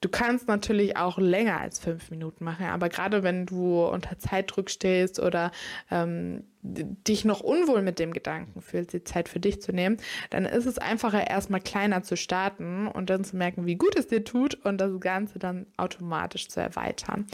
Du 0.02 0.08
kannst 0.08 0.48
natürlich 0.48 0.96
auch 0.96 1.18
länger 1.18 1.60
als 1.60 1.80
fünf 1.80 2.10
Minuten 2.10 2.44
machen, 2.46 2.68
aber 2.68 2.88
gerade 2.90 3.24
wenn 3.24 3.46
du 3.46 3.84
unter 3.86 4.18
Zeitdruck 4.18 4.70
stehst 4.70 5.20
oder 5.20 5.52
ähm, 5.92 6.44
dich 6.62 7.24
noch 7.24 7.40
unwohl 7.40 7.82
mit 7.82 8.00
dem 8.00 8.12
Gedanken 8.12 8.62
fühlst, 8.62 8.92
die 8.92 9.04
Zeit 9.06 9.30
für 9.30 9.40
dich 9.40 9.62
zu 9.62 9.72
nehmen, 9.72 9.98
dann 10.30 10.46
ist 10.46 10.66
es 10.66 10.78
einfacher, 10.78 11.26
erstmal 11.26 11.62
kleiner 11.62 12.04
zu 12.04 12.18
starten 12.18 12.88
und 12.88 13.10
dann 13.10 13.24
zu 13.24 13.38
merken, 13.38 13.66
wie 13.66 13.76
gut 13.76 13.96
es 13.98 14.08
dir 14.08 14.26
tut 14.26 14.56
und 14.66 14.80
das 14.80 15.00
Ganze 15.00 15.40
dann 15.40 15.68
automatisch 15.78 16.50
zu 16.50 16.60
erweitern. 16.60 17.28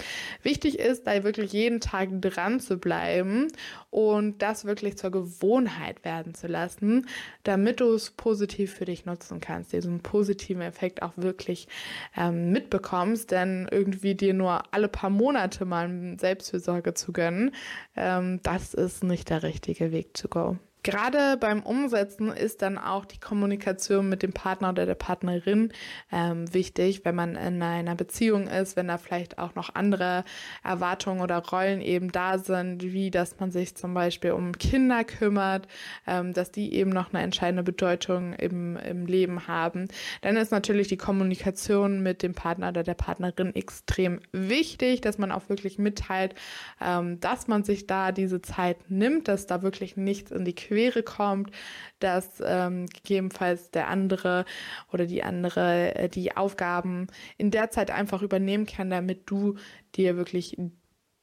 Wichtig 0.44 0.78
ist, 0.78 1.08
da 1.08 1.24
wirklich 1.24 1.54
jeden 1.54 1.80
Tag 1.80 2.10
dran 2.22 2.60
zu 2.60 2.78
bleiben 2.78 3.48
und 3.90 4.44
das 4.44 4.66
wirklich 4.66 4.98
zur 4.98 5.10
Gewohnheit 5.10 6.06
werden 6.06 6.36
zu 6.36 6.46
lassen, 6.46 7.08
damit 7.44 7.80
du 7.80 7.94
es 7.94 8.12
positiv 8.12 8.76
für 8.76 8.86
dich 8.86 9.06
nutzen 9.06 9.40
kannst, 9.40 9.74
diesen 9.74 10.02
positiven 10.02 10.62
Effekt 10.62 11.02
auch 11.02 11.14
wirklich 11.16 11.68
ähm, 12.16 12.52
mitbekommst, 12.52 13.32
denn 13.32 13.68
irgendwie 13.72 14.14
dir 14.14 14.36
nur 14.36 14.72
alle 14.72 14.88
paar 14.88 15.10
Monate 15.10 15.66
mal 15.66 16.16
Selbstfürsorge 16.20 16.94
zu 16.94 17.12
gönnen, 17.12 17.52
ähm, 17.96 18.40
das 18.44 18.76
ist 18.76 19.04
nicht 19.04 19.15
nicht 19.16 19.30
der 19.30 19.44
richtige 19.44 19.94
Weg 19.94 20.18
zu 20.18 20.28
go. 20.28 20.58
Gerade 20.86 21.36
beim 21.38 21.64
Umsetzen 21.64 22.32
ist 22.32 22.62
dann 22.62 22.78
auch 22.78 23.06
die 23.06 23.20
Kommunikation 23.20 24.08
mit 24.08 24.22
dem 24.22 24.34
Partner 24.34 24.70
oder 24.70 24.86
der 24.86 24.94
Partnerin 24.94 25.74
ähm, 26.12 26.54
wichtig, 26.54 27.04
wenn 27.04 27.16
man 27.16 27.36
in 27.36 27.60
einer 27.64 27.96
Beziehung 27.96 28.46
ist, 28.46 28.76
wenn 28.76 28.90
da 28.90 29.00
vielleicht 29.00 29.40
auch 29.40 29.56
noch 29.56 29.74
andere 29.74 30.24
Erwartungen 30.64 31.22
oder 31.22 31.40
Rollen 31.40 31.82
eben 31.82 32.12
da 32.12 32.38
sind, 32.38 32.84
wie 32.84 33.10
dass 33.10 33.40
man 33.40 33.50
sich 33.50 33.74
zum 33.74 33.96
Beispiel 33.96 34.34
um 34.34 34.52
Kinder 34.52 35.04
kümmert, 35.04 35.68
ähm, 36.06 36.34
dass 36.34 36.52
die 36.52 36.76
eben 36.76 36.92
noch 36.92 37.12
eine 37.12 37.24
entscheidende 37.24 37.64
Bedeutung 37.64 38.34
im, 38.34 38.78
im 38.78 39.08
Leben 39.08 39.48
haben. 39.48 39.88
Dann 40.22 40.38
ist 40.38 40.52
natürlich 40.52 40.88
die 40.88 40.98
Kommunikation 40.98 42.04
mit 42.04 42.22
dem 42.22 42.36
Partner 42.36 42.70
oder 42.70 42.84
der 42.84 42.94
Partnerin 42.94 43.56
extrem 43.56 44.20
wichtig, 44.32 45.02
dass 45.02 45.18
man 45.18 45.32
auch 45.32 45.50
wirklich 45.50 45.80
mitteilt, 45.80 46.36
ähm, 46.80 47.20
dass 47.22 47.48
man 47.48 47.64
sich 47.64 47.88
da 47.88 48.12
diese 48.12 48.44
Zeit 48.44 48.92
nimmt, 48.92 49.28
dass 49.28 49.48
da 49.48 49.64
wirklich 49.64 49.98
nichts 49.98 50.30
in 50.30 50.46
die 50.46 50.54
Quere 50.54 50.75
Quere 50.76 51.04
kommt, 51.04 51.52
dass 52.00 52.44
ähm, 52.46 52.88
gegebenenfalls 52.88 53.72
der 53.72 53.88
andere 53.88 54.46
oder 54.92 55.06
die 55.06 55.24
andere 55.24 55.96
äh, 55.96 56.10
die 56.10 56.36
Aufgaben 56.36 57.08
in 57.38 57.50
der 57.50 57.72
Zeit 57.72 57.92
einfach 57.92 58.22
übernehmen 58.22 58.66
kann, 58.66 58.90
damit 58.90 59.30
du 59.30 59.56
dir 59.96 60.18
wirklich 60.18 60.58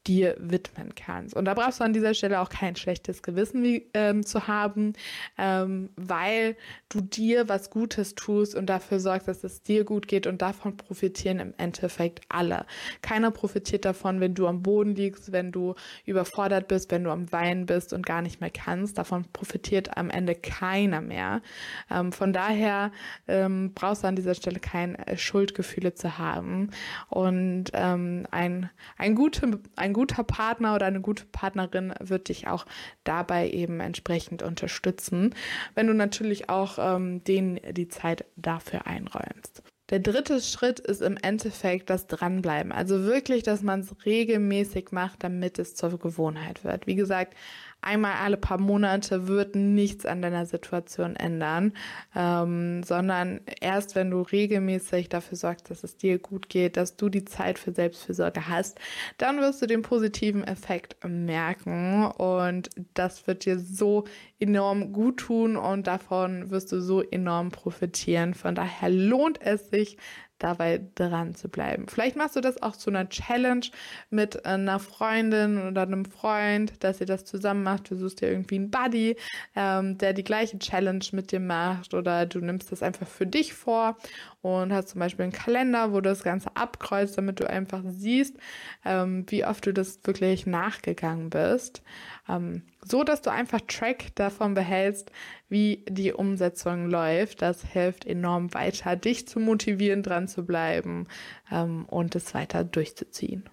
dir 0.07 0.37
widmen 0.39 0.95
kannst. 0.95 1.35
Und 1.37 1.45
da 1.45 1.55
brauchst 1.55 1.81
du 1.81 1.85
an 1.85 1.93
dieser 1.93 2.15
Stelle 2.15 2.41
auch 2.41 2.49
kein 2.49 2.75
schlechtes 2.77 3.23
Gewissen 3.23 3.63
wie, 3.63 3.89
ähm, 3.95 4.27
zu 4.27 4.49
haben, 4.49 4.95
ähm, 5.39 5.91
weil 5.97 6.57
du 6.89 7.01
dir 7.01 7.49
was 7.49 7.71
Gutes 7.71 8.15
tust 8.15 8.55
und 8.55 8.67
dafür 8.67 8.99
sorgst, 8.99 9.29
dass 9.29 9.45
es 9.45 9.63
dir 9.63 9.85
gut 9.85 10.09
geht 10.09 10.27
und 10.27 10.43
davon 10.43 10.77
profitieren 10.77 11.39
im 11.39 11.55
Endeffekt 11.57 12.21
alle. 12.29 12.67
Keiner 13.01 13.31
profitiert 13.31 13.85
davon, 13.85 14.21
wenn 14.21 14.35
du 14.35 14.47
am 14.47 14.63
Boden 14.63 14.95
liegst, 14.95 15.33
wenn 15.33 15.53
du 15.53 15.75
überfordert 16.05 16.69
bist, 16.69 16.91
wenn 16.91 17.05
du 17.05 17.11
am 17.11 17.31
Weinen 17.31 17.67
bist 17.67 17.93
und 17.93 18.05
gar 18.05 18.23
nicht 18.23 18.41
mehr 18.41 18.51
kannst. 18.51 18.99
Davon 18.99 19.25
profitiert 19.33 19.97
am 19.97 20.11
Ende 20.11 20.35
keiner 20.35 21.01
mehr. 21.01 21.43
Ähm, 21.91 22.13
von 22.13 22.33
daher 22.33 22.91
ähm, 23.29 23.73
brauchst 23.75 24.03
du 24.03 24.09
an 24.09 24.17
dieser 24.17 24.35
Stelle 24.35 24.59
keine 24.59 25.07
äh, 25.07 25.17
Schuldgefühle 25.17 25.95
zu 25.95 26.19
haben 26.19 26.71
und 27.09 27.67
ähm, 27.73 28.27
ein, 28.31 28.71
ein, 28.99 29.15
gute, 29.15 29.61
ein 29.77 29.92
ein 29.93 29.95
guter 29.95 30.25
Partner 30.25 30.75
oder 30.75 30.87
eine 30.87 31.01
gute 31.01 31.25
Partnerin 31.27 31.95
wird 32.01 32.29
dich 32.29 32.49
auch 32.49 32.67
dabei 33.05 33.51
eben 33.51 33.81
entsprechend 33.81 34.43
unterstützen, 34.43 35.35
wenn 35.75 35.87
du 35.87 35.95
natürlich 35.95 36.49
auch 36.49 36.79
ähm, 36.79 37.23
denen 37.25 37.61
die 37.73 37.89
Zeit 37.89 38.25
dafür 38.37 38.87
einräumst. 38.87 39.63
Der 39.91 40.01
dritte 40.01 40.41
Schritt 40.41 40.81
ist 40.81 41.03
im 41.03 41.19
Endeffekt 41.19 41.91
das 41.91 42.07
Dranbleiben. 42.07 42.73
Also 42.73 43.05
wirklich, 43.05 43.43
dass 43.43 43.63
man 43.63 43.81
es 43.81 43.95
regelmäßig 44.07 44.91
macht, 44.91 45.23
damit 45.23 45.59
es 45.59 45.75
zur 45.75 45.99
Gewohnheit 45.99 46.65
wird. 46.65 46.87
Wie 46.87 46.95
gesagt, 46.95 47.35
einmal 47.83 48.15
alle 48.23 48.37
paar 48.37 48.59
Monate 48.59 49.29
wird 49.29 49.55
nichts 49.55 50.07
an 50.07 50.23
deiner 50.23 50.47
Situation 50.47 51.17
ändern, 51.17 51.73
ähm, 52.15 52.83
sondern 52.83 53.41
erst 53.61 53.95
wenn 53.95 54.11
du 54.11 54.23
regelmäßig 54.23 55.09
dafür 55.09 55.37
sorgst, 55.37 55.71
dass 55.71 55.85
es 55.85 55.97
dir 55.97 56.19
gut 56.19 56.49
geht, 56.49 56.77
dass 56.77 56.97
du 56.97 57.09
die 57.09 57.25
Zeit 57.25 57.59
für 57.59 57.73
Selbstfürsorge 57.73 58.49
hast, 58.49 58.79
dann 59.19 59.41
wirst 59.41 59.61
du 59.61 59.67
den 59.67 59.83
positiven 59.83 60.45
Effekt 60.45 60.97
merken 61.07 62.07
und 62.07 62.71
das 62.95 63.27
wird 63.27 63.45
dir 63.45 63.59
so 63.59 64.05
enorm 64.39 64.93
gut 64.93 65.19
tun 65.19 65.57
und 65.57 65.87
davon 65.87 66.51
wirst 66.51 66.73
du 66.73 66.81
so 66.81 67.03
enorm 67.03 67.51
profitieren. 67.51 68.35
Von 68.35 68.55
daher 68.55 68.89
lohnt 68.89 69.41
es 69.43 69.71
sich, 69.71 69.99
dabei 70.39 70.81
dran 70.95 71.35
zu 71.35 71.49
bleiben. 71.49 71.87
Vielleicht 71.89 72.17
machst 72.17 72.37
du 72.37 72.41
das 72.41 72.63
auch 72.63 72.77
zu 72.77 72.91
einer 72.91 73.09
Challenge 73.09 73.67
mit 74.11 74.45
einer 74.45 74.79
Freundin 74.79 75.69
oder 75.69 75.83
einem 75.83 76.05
Freund, 76.05 76.83
dass 76.83 77.01
ihr 77.01 77.07
das 77.07 77.25
zusammen 77.25 77.63
macht. 77.63 77.91
Du 77.91 77.97
suchst 77.97 78.21
dir 78.21 78.31
irgendwie 78.31 78.57
einen 78.57 78.71
Buddy, 78.71 79.17
ähm, 79.55 79.99
der 79.99 80.13
die 80.13 80.25
gleiche 80.25 80.59
Challenge 80.59 81.05
mit 81.13 81.33
dir 81.33 81.41
macht 81.41 81.95
oder 81.95 82.27
du 82.27 82.41
nimmst 82.41 82.73
das 82.73 82.83
einfach 82.83 83.07
für 83.07 83.27
dich 83.27 83.55
vor 83.55 83.97
und 84.43 84.73
hast 84.73 84.89
zum 84.89 84.99
Beispiel 84.99 85.23
einen 85.23 85.33
Kalender, 85.33 85.93
wo 85.93 85.97
du 85.97 86.11
das 86.11 86.25
Ganze 86.25 86.55
abkreuzt, 86.55 87.17
damit 87.17 87.41
du 87.41 87.49
einfach 87.49 87.83
siehst, 87.87 88.37
ähm, 88.85 89.25
wie 89.29 89.45
oft 89.45 89.65
du 89.67 89.73
das 89.73 90.01
wirklich 90.05 90.47
nachgegangen 90.47 91.31
bist. 91.31 91.83
Ähm, 92.29 92.63
so, 92.85 93.05
dass 93.05 93.23
du 93.23 93.31
einfach 93.31 93.61
Track 93.67 94.15
davon 94.17 94.55
behältst, 94.55 95.13
wie 95.49 95.85
die 95.89 96.13
Umsetzung 96.13 96.91
läuft. 96.91 97.41
Das 97.41 97.65
hilft 97.65 98.05
enorm 98.05 98.53
weiter, 98.53 98.97
dich 98.97 99.29
zu 99.29 99.39
motivieren, 99.39 100.03
dran 100.03 100.27
zu 100.27 100.45
bleiben 100.45 101.07
ähm, 101.51 101.85
und 101.87 102.17
es 102.17 102.35
weiter 102.35 102.65
durchzuziehen. 102.65 103.49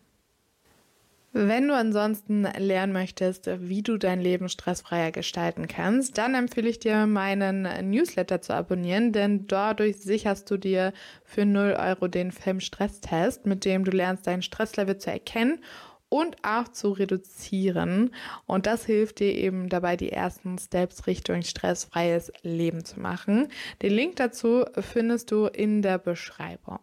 Wenn 1.32 1.68
du 1.68 1.76
ansonsten 1.76 2.48
lernen 2.58 2.92
möchtest, 2.92 3.48
wie 3.62 3.84
du 3.84 3.98
dein 3.98 4.20
Leben 4.20 4.50
stressfreier 4.50 5.12
gestalten 5.12 5.68
kannst, 5.68 6.18
dann 6.18 6.34
empfehle 6.34 6.68
ich 6.68 6.80
dir, 6.80 7.06
meinen 7.06 7.68
Newsletter 7.88 8.42
zu 8.42 8.56
abonnieren, 8.56 9.12
denn 9.12 9.46
dadurch 9.46 9.98
sicherst 9.98 10.50
du 10.50 10.58
dir 10.58 10.92
für 11.24 11.46
0 11.46 11.76
Euro 11.78 12.08
den 12.08 12.32
Film-Stresstest, 12.32 13.46
mit 13.46 13.64
dem 13.64 13.86
du 13.86 13.92
lernst, 13.92 14.26
dein 14.26 14.42
Stresslevel 14.42 14.98
zu 14.98 15.12
erkennen 15.12 15.64
und 16.10 16.36
auch 16.42 16.68
zu 16.70 16.94
reduzieren. 16.94 18.10
Und 18.48 18.66
das 18.66 18.86
hilft 18.86 19.20
dir 19.20 19.32
eben 19.32 19.70
dabei, 19.70 19.98
die 19.98 20.12
ersten 20.12 20.58
Steps 20.58 21.06
Richtung 21.06 21.44
stressfreies 21.44 22.32
Leben 22.42 22.84
zu 22.84 23.00
machen. 23.00 23.50
Den 23.84 23.94
Link 23.94 24.16
dazu 24.16 24.66
findest 24.80 25.30
du 25.30 25.46
in 25.46 25.84
der 25.84 26.00
Beschreibung. 26.00 26.80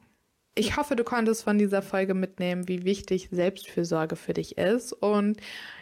Ich 0.59 0.79
hoffe, 0.79 0.97
du 0.97 1.05
konntest 1.05 1.45
von 1.45 1.59
dieser 1.59 1.83
Folge 1.83 2.15
mitnehmen, 2.15 2.67
wie 2.67 2.85
wichtig 2.85 3.29
Selbstfürsorge 3.31 4.17
für 4.17 4.33
dich 4.33 4.57
ist. 4.57 4.95
Und 4.95 5.39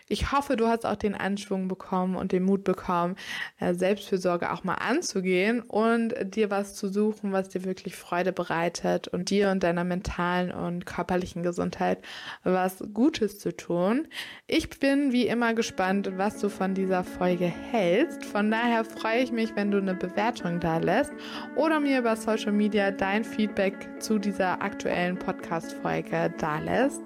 ich 0.07 0.33
hoffe, 0.33 0.57
du 0.57 0.69
hast 0.69 0.85
auch 0.85 0.97
den 0.97 1.15
Anschwung 1.15 1.67
bekommen 1.67 2.17
und 2.17 2.33
den 2.33 2.43
Mut 2.43 2.63
bekommen, 2.63 3.17
äh, 3.59 3.73
Selbstfürsorge 3.73 4.53
auch 4.53 4.63
mal 4.63 4.75
anzugehen 4.75 5.63
und 5.63 6.15
dir 6.23 6.51
was 6.51 6.75
zu 6.75 6.89
suchen, 6.89 7.33
was 7.33 7.49
dir 7.49 7.65
wirklich 7.65 7.97
Freude 7.97 8.33
bereitet 8.33 9.09
und 9.09 9.31
dir 9.31 9.51
und 9.51 9.63
deiner 9.63 9.85
mentalen 9.85 10.53
und 10.53 10.85
körperlichen 10.85 11.43
Gesundheit 11.43 12.03
was 12.43 12.85
Gutes 12.93 13.39
zu 13.39 13.57
tun. 13.57 14.07
Ich 14.47 14.79
bin 14.79 15.13
wie 15.13 15.27
immer 15.27 15.55
gespannt, 15.55 16.11
was 16.17 16.39
du 16.39 16.51
von 16.51 16.75
dieser 16.75 17.03
Folge 17.03 17.47
hältst. 17.47 18.27
Von 18.27 18.51
daher 18.51 18.85
freue 18.85 19.21
ich 19.21 19.33
mich, 19.33 19.57
wenn 19.57 19.71
du 19.71 19.79
eine 19.79 19.95
Bewertung 19.95 20.61
da 20.61 20.79
lässt 20.79 21.13
oder 21.57 21.81
mir 21.81 22.01
über 22.01 22.17
Social 22.17 22.53
Media 22.53 22.91
dein 22.91 23.25
Feedback 23.25 23.89
zu 24.01 24.19
dieser 24.19 24.61
aktuellen 24.61 25.19
Podcast-Folge 25.19 26.35
da 26.39 26.59
lässt. 26.59 27.01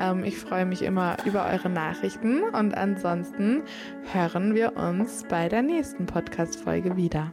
Ähm, 0.00 0.24
ich 0.24 0.36
freue 0.36 0.66
mich 0.66 0.82
immer 0.82 1.16
über 1.24 1.46
eure 1.46 1.68
Nachrichten 1.68 2.39
und 2.44 2.74
ansonsten 2.74 3.62
hören 4.12 4.54
wir 4.54 4.76
uns 4.76 5.24
bei 5.28 5.48
der 5.48 5.62
nächsten 5.62 6.06
Podcast-Folge 6.06 6.96
wieder. 6.96 7.32